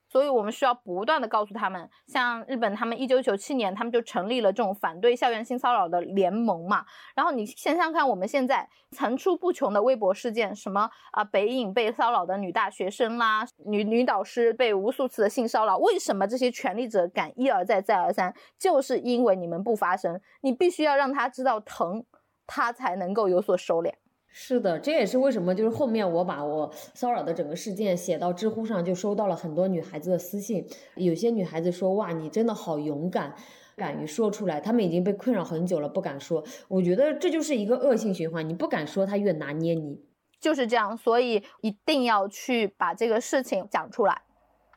[0.08, 6.84] 所以我们需要不断的告诉他们，像日本，他们一九九七年他们就成立了这种反对校园性骚扰的联盟嘛。
[7.14, 18.34] 然后你想想看，我们现在层出不穷的微博事件，什么啊北影被骚扰的女大学生啦，女女导师被无数次的性骚扰，为什么这些权力者敢一而再再而三？
[18.58, 22.04] 就是因为你们不发声，你必须要让他知道疼，
[22.46, 23.92] 他才能够有所收敛。
[24.30, 30.64] 是的，这也是为什么，就是后面我把我骚扰的整个事件写到知乎上，就收到了很多女孩子的私信。
[30.94, 33.34] 有些女孩子说：“哇，你真的好勇敢，
[33.76, 36.44] 敢于说出来。”她们已经被困扰很久了，不敢说。
[36.68, 40.00] 我觉得这就是一个恶性循环，你不敢说，他越拿捏你，
[40.40, 40.96] 就是这样。
[40.96, 44.22] 所以一定要去把这个事情讲出来。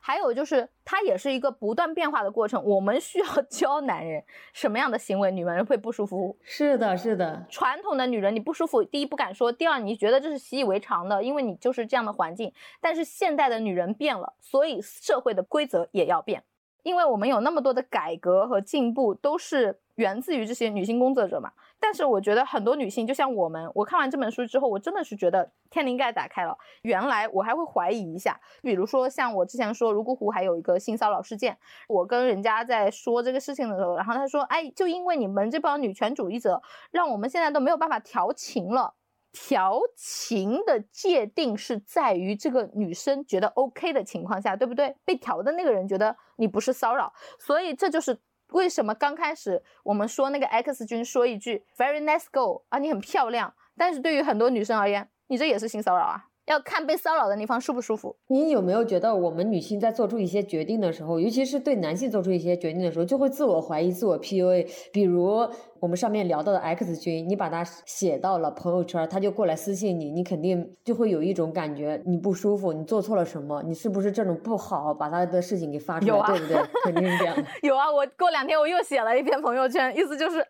[0.04, 2.60] 还有就是，它也是一个不断变化的过程。
[2.64, 6.36] 我们需要 教男人什么样的行为，女人会不舒服。
[6.42, 7.46] 是的，是的。
[7.48, 12.52] 传统的女人，你不舒服，第一不敢说，第二你觉得这是习以为常的，因为你就是这样的环境。
[12.80, 16.42] 但是现代的女人变了，所以社会的规则也要变。
[16.82, 21.52] 因为我们有那么多的改革和进步，都是源自于这些女性工作者嘛。
[21.82, 26.56] 但是我觉得很多女性，就像我们，我看完这本书之后，我真的是觉得天灵盖打开了。
[26.82, 31.58] 原来我还会怀疑一下，比如说像我之前说泸沽湖还有一个性骚扰事件，
[31.88, 36.62] 我跟人家在说这个事情的时候，然后他说，哎，就因为你们这帮女权主义者，
[36.92, 38.94] 让我们现在都没有办法调情了。
[39.34, 44.94] 调情的界定是在于这个女生觉得 OK 的情况下，对不对？
[45.06, 48.20] 被调的那个人觉得你不是骚扰，所以这就是
[48.52, 56.28] 为什么刚开始我们说那个 X 君说一句 Very nice girl 啊，你很漂亮，但是对于很多女生而言，你这也是性骚扰啊。
[56.46, 58.16] 要看被骚扰的那方舒不舒服。
[58.26, 64.66] 你有没有觉得我们女性在做出一些决定的时候，尤其是对男性做出一些决定的时候，就会自我怀疑、自我 PUA？
[64.92, 73.62] 比如我们上面聊到的 X 君，你把他写到了朋友圈，他就过来私信你，你肯定就会有一种感觉，你不舒服，你做错了什么？
[73.64, 76.56] 你是不是这种不好把他的事情给发出来，对不对？
[76.84, 77.44] 肯定是这样的。
[77.62, 80.44] 有啊，我过两天我又写了一篇朋友圈，意思就是，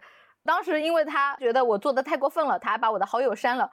[0.44, 3.70] 当时因为他觉得我做的太过分了，他还把我的好友删了。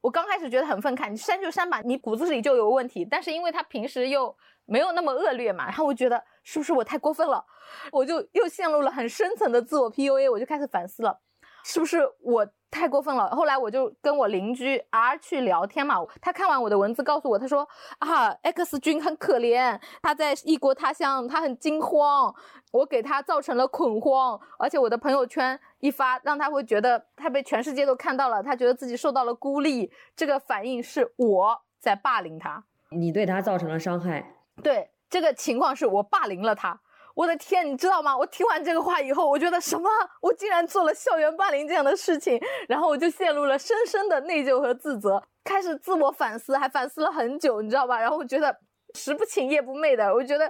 [0.00, 3.04] 我刚开始觉得很愤慨，你删就删吧，你骨子里就有问题。
[3.04, 7.44] 但是因为他平时又没有那么恶劣嘛，然后我觉得是不是我太过分了，
[7.92, 11.20] 我就又陷入了很深层的自我 PUA，我就开始反思了，
[11.64, 12.48] 是不是我。
[12.70, 13.30] 太过分了。
[13.30, 17.66] 后来我就跟我邻居 R 去聊天嘛，他看完我的文字告诉我，他说
[17.98, 22.34] 啊，X 君很可怜，他在异国他乡，他很惊慌，
[22.72, 36.80] 我给他造成了恐慌，而且我的朋友圈一发，让他会觉得他被全世界都看到了，他觉得自己受到了孤立，这个反应是我在霸凌他，你对他造成了伤害，对，这个情况是我霸凌了他。
[37.18, 38.16] 我的天，你知道吗？
[38.16, 39.90] 我听完这个话以后，我觉得什么？
[40.22, 47.98] 我竟然做了校园霸凌这样的事情，然后我就陷入了深深的内疚和自责，开始自我反思，还反思了很久，你知道吧？
[47.98, 48.56] 然后我觉得
[48.94, 50.48] 食不寝夜不寐的，我觉得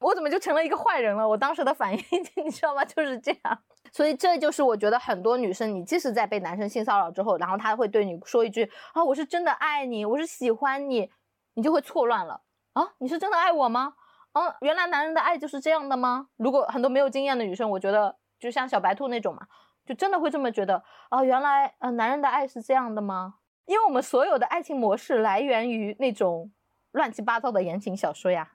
[0.00, 1.28] 我怎么就成了一个坏人了？
[1.28, 2.04] 我当时的反应，
[2.44, 2.84] 你知道吗？
[2.84, 3.56] 就是这样。
[3.92, 11.08] 所以这就是我觉得很多女生，你即使在被男生性骚扰之后，然后他会对你说一句啊，我是真的爱你，我是喜欢你，
[11.54, 12.40] 你就会错乱了
[12.72, 13.94] 啊，你是真的爱我吗？
[14.32, 16.28] 嗯，原来男人的爱就是这样的吗？
[16.36, 19.46] 如果很多没有经验的女生，我觉得就像小白兔那种嘛，
[19.84, 21.24] 就真的会这么觉得啊？
[21.24, 23.34] 原来呃，男人的爱是这样的吗？
[23.66, 26.50] 因为我们所有的爱情模式来源于那种
[26.92, 28.52] 乱七八糟的言情小说呀。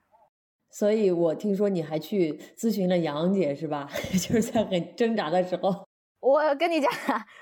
[0.70, 3.88] 所以我听说你还去咨询了杨姐是吧？
[4.14, 5.86] 就是在很挣扎的时候。
[6.20, 6.90] 我跟你讲，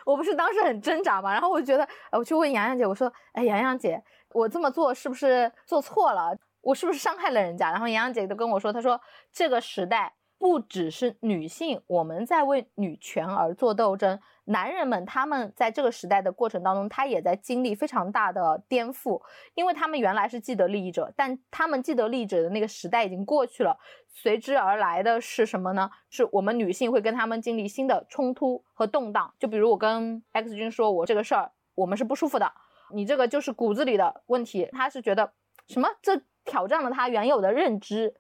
[0.06, 4.04] 我不是当时很挣扎嘛，然后我觉得，我去问杨洋姐，我说，哎，杨洋姐，
[4.34, 6.36] 我这么做是不是做错了？
[6.62, 7.72] 我是不是伤害了人家？
[7.72, 9.02] 然后杨洋姐都跟我说，她说
[9.32, 19.22] 这个时代不只是女性我们在为女权而做斗争，男人们他们在这个时代的过程当中，他也在经历非常大的颠覆，
[19.54, 25.90] 因为他们原来是既得利益者，但他们既得利益者的那个时代已经过去了，随之而来的是什么呢？
[26.10, 29.32] 是我们女性会跟他们经历新的冲突和动荡。
[29.40, 32.52] 就比如我跟 X 君说我这个事儿，我们是不舒服的，
[32.94, 35.34] 你这个就是骨子里的问题，他是觉得
[35.68, 36.22] 什么这。
[36.46, 38.14] 挑战了他原有的认知，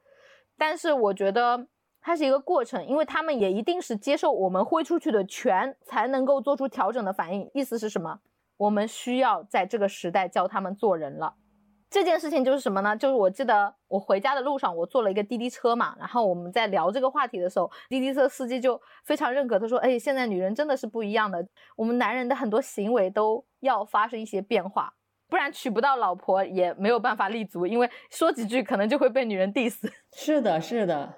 [0.58, 1.68] 但是我觉得
[2.02, 7.50] 它是一个过程，因为他们也一定是接受我们挥出去的拳，才能够做出调整的反应。
[7.54, 8.20] 意思是什么？
[8.58, 11.36] 我们需要在这个时代教他们做人了。
[11.90, 12.96] 这件事情就是什么呢？
[12.96, 21.46] 就是我记得我回家的路上，我坐了一个滴滴车嘛，然后我们在聊这个话题的时候，滴滴车司机就非常认可，他说：“哎，现在女人真的是不一样的，
[21.76, 24.94] 我们男人的很多行为都要发生一些变化。”
[25.32, 29.78] 不然娶不到老婆也没有办法立足，因为说几句可能就会被女人 diss。
[30.14, 31.16] 是的，是的。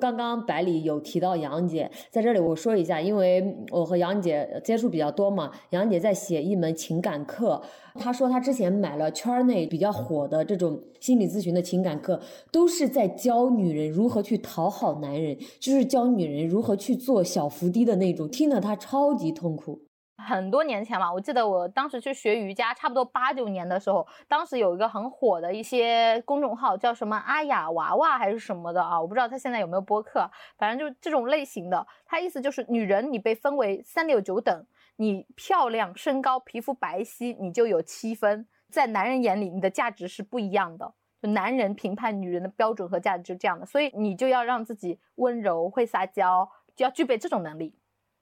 [0.00, 7.62] 刚刚百里有提到杨姐，在这里我说一下，因为我和杨姐接触比较多嘛，杨姐在写一门情感课，
[7.94, 12.20] 她说她之前买了圈内比较火的这种心理咨询的情感课，
[12.52, 19.80] 都是在教女人如何去讨好男人，就是教女人如何去做小伏低的那种，听得她超级痛苦。
[20.16, 31.86] 很多年前嘛，我记得我当时去学瑜伽，差不多八九年的时候，当时有一个很火的一些公众号，叫什么阿雅娃娃还是什么的啊，我不知道他现在有没有播客，反正就这种类型的。
[32.06, 34.64] 他意思就是女人你被分为三六九等，
[34.96, 47.74] 你漂亮、身高、皮肤白皙，你就有七分，在男人眼里你的价值是不一样的，就男人评判女人的标准和价值是这样的，所以你就要让自己温柔、会撒娇，就要具备这种能力。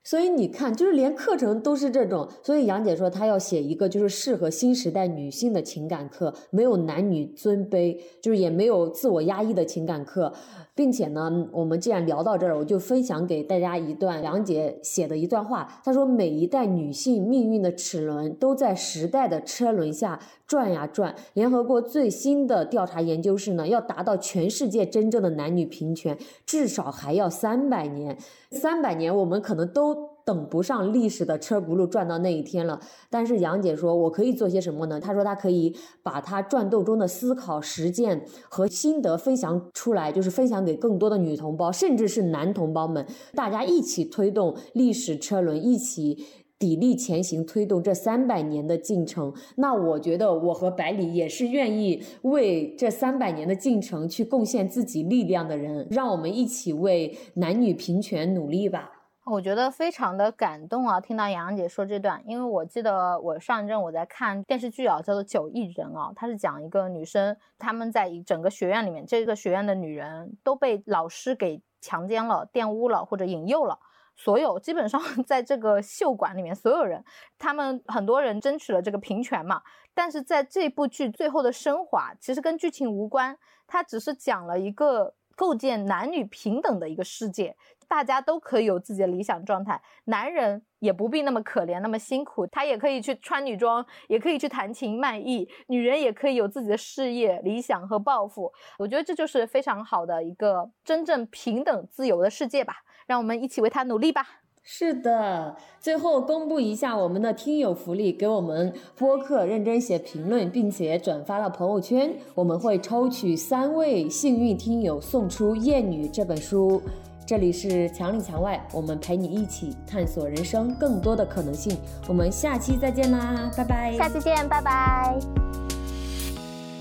[0.04, 2.28] 所以你看，就是连课程都是这种。
[2.42, 10.32] 所以杨姐说，她要写一个就是适合新时代女性的情感课，没有男女尊卑，就是也没有自我压抑的情感课。
[10.74, 15.80] 并且呢，我们既然聊到这儿，我就分享给大家一段杨姐写的一段话。
[15.84, 20.18] 她说：“每一代女性命运的齿轮都在时代的车轮下
[20.52, 21.14] 转呀转。
[21.32, 28.18] 联合国最新的调查研究是呢，要达到全世界真正的男女平权，至少还要三百年。
[28.50, 32.78] 三百年，我们可能都。”等不上历史的车轱辘转到那一天了。
[33.10, 35.00] 但是杨姐说，我可以做些什么呢？
[35.00, 46.24] 她说她可以把她转动中的思考、实践和心得分享出来，就是分享给更多的女同胞，甚至是男同胞们，大家一起推动历史车轮，一起。
[46.62, 49.34] 砥砺前行，推动这三百年的进程。
[49.56, 55.88] 那我觉得我和百里也是愿意为这三百年的进程去贡献自己力量的人。
[55.90, 58.92] 让我们一起为男女平权努力吧。
[59.24, 61.00] 我觉得非常的感动啊！
[61.00, 73.78] 听到洋洋姐说这段，因为我记得我上一阵我在看电视剧啊，叫做《九亿人》啊，它是讲一个女生，她们在一整个学院里面，这个学院的女人都被老师给强奸了、玷污了或者引诱了。
[74.16, 77.04] 所有基本上 在这个秀馆里面，所有人，
[77.38, 79.62] 他们很多人争取了这个平权嘛。
[79.94, 83.36] 但是在这部剧最后的升华，其实跟剧情无关，
[83.66, 87.56] 它只是讲了一个构建男女平等的一个世界。
[87.88, 98.50] 大家都可以有自己的理想状态，男人也不必那么可怜，那么辛苦，他也可以去穿女装，也可以去弹琴卖艺，女人也可以有自己的事业、理想和抱负。
[98.78, 102.76] 我觉得这就是非常好的一个真正平等、自由的世界吧。
[103.12, 104.26] 让我们一起为他努力吧。
[104.62, 116.80] 是的，最后公布一下我们的听友福利，给我们播客认真写评论，并且转发到朋友圈，我们会抽取三位幸运听友送出《艳女》这本书。
[117.26, 121.76] 这里是墙里墙外，我们陪你一起探索人生更多的可能性。
[122.08, 123.94] 我们下期再见啦，拜拜！
[123.98, 125.18] 下期见，拜拜！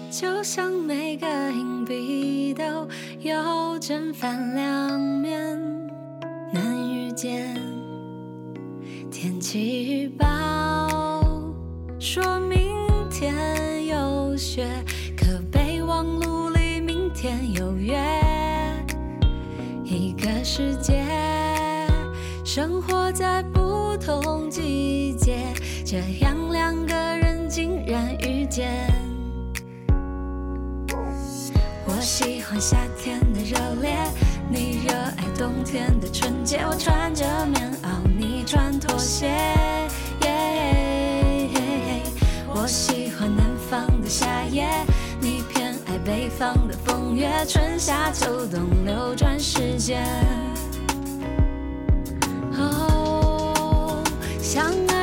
[0.10, 2.64] 就像每个硬币都
[3.20, 5.91] 有正反两面，
[6.54, 7.56] 难遇见。
[9.10, 10.28] 天气预报
[12.00, 12.76] 说明
[13.10, 14.68] 天有雪，
[15.16, 17.98] 可备忘录里明天有约。
[19.86, 21.06] 一个世界，
[22.44, 25.38] 生活在不同季节，
[25.86, 28.72] 这样两个人竟然遇见。
[31.86, 33.96] 我喜欢夏天的热烈，
[34.52, 36.60] 你热爱冬天的纯洁。
[36.70, 37.88] 我穿着棉袄，
[38.20, 39.32] 你穿拖鞋。
[42.54, 44.68] 我喜欢南方的夏夜，
[45.22, 47.28] 你偏爱北方的风月。
[47.48, 50.06] 春夏秋冬流转时间。
[52.60, 54.04] 哦，
[54.42, 55.01] 相爱